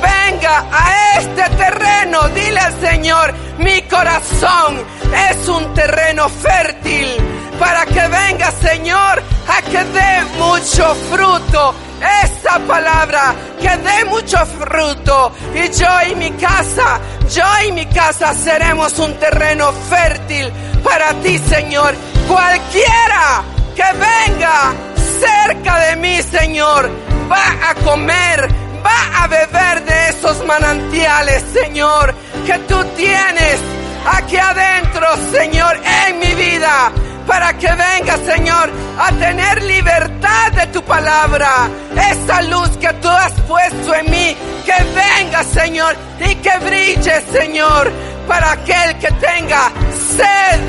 [0.00, 2.28] venga a este terreno.
[2.28, 4.84] Dile al Señor, mi corazón
[5.28, 11.74] es un terreno fértil para que venga, Señor, a que dé mucho fruto.
[12.22, 15.32] Esa palabra que dé mucho fruto.
[15.54, 17.00] Y yo y mi casa,
[17.30, 20.52] yo y mi casa seremos un terreno fértil
[20.84, 21.94] para ti, Señor.
[22.28, 23.42] Cualquiera
[23.74, 24.74] que venga
[25.20, 26.90] cerca de mí, Señor,
[27.30, 28.48] va a comer,
[28.84, 33.58] va a beber de esos manantiales, Señor, que tú tienes
[34.06, 36.92] aquí adentro, Señor, en mi vida
[37.26, 41.68] para que venga, Señor, a tener libertad de tu palabra.
[42.10, 47.92] Esa luz que tú has puesto en mí, que venga, Señor, y que brille, Señor,
[48.28, 49.72] para aquel que tenga
[50.16, 50.60] sed,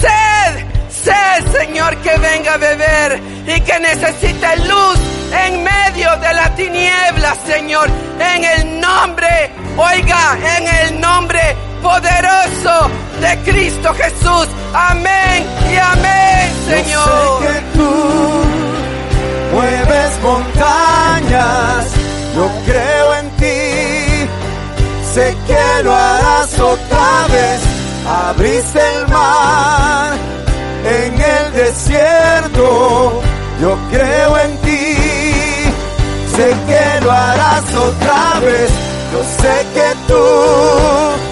[0.00, 4.98] sed, sed, Señor, que venga a beber y que necesite luz
[5.46, 7.88] en medio de la tiniebla, Señor,
[8.18, 12.90] en el nombre, oiga, en el nombre poderoso
[13.22, 14.48] de Cristo Jesús.
[14.74, 17.06] Amén y amén, Señor.
[17.06, 17.92] Yo sé que tú
[19.54, 21.86] mueves montañas,
[22.34, 24.28] yo creo en ti,
[25.14, 27.60] sé que lo harás otra vez,
[28.26, 30.12] abriste el mar
[30.84, 33.22] en el desierto,
[33.60, 34.96] yo creo en ti,
[36.36, 38.70] sé que lo harás otra vez,
[39.12, 41.31] yo sé que tú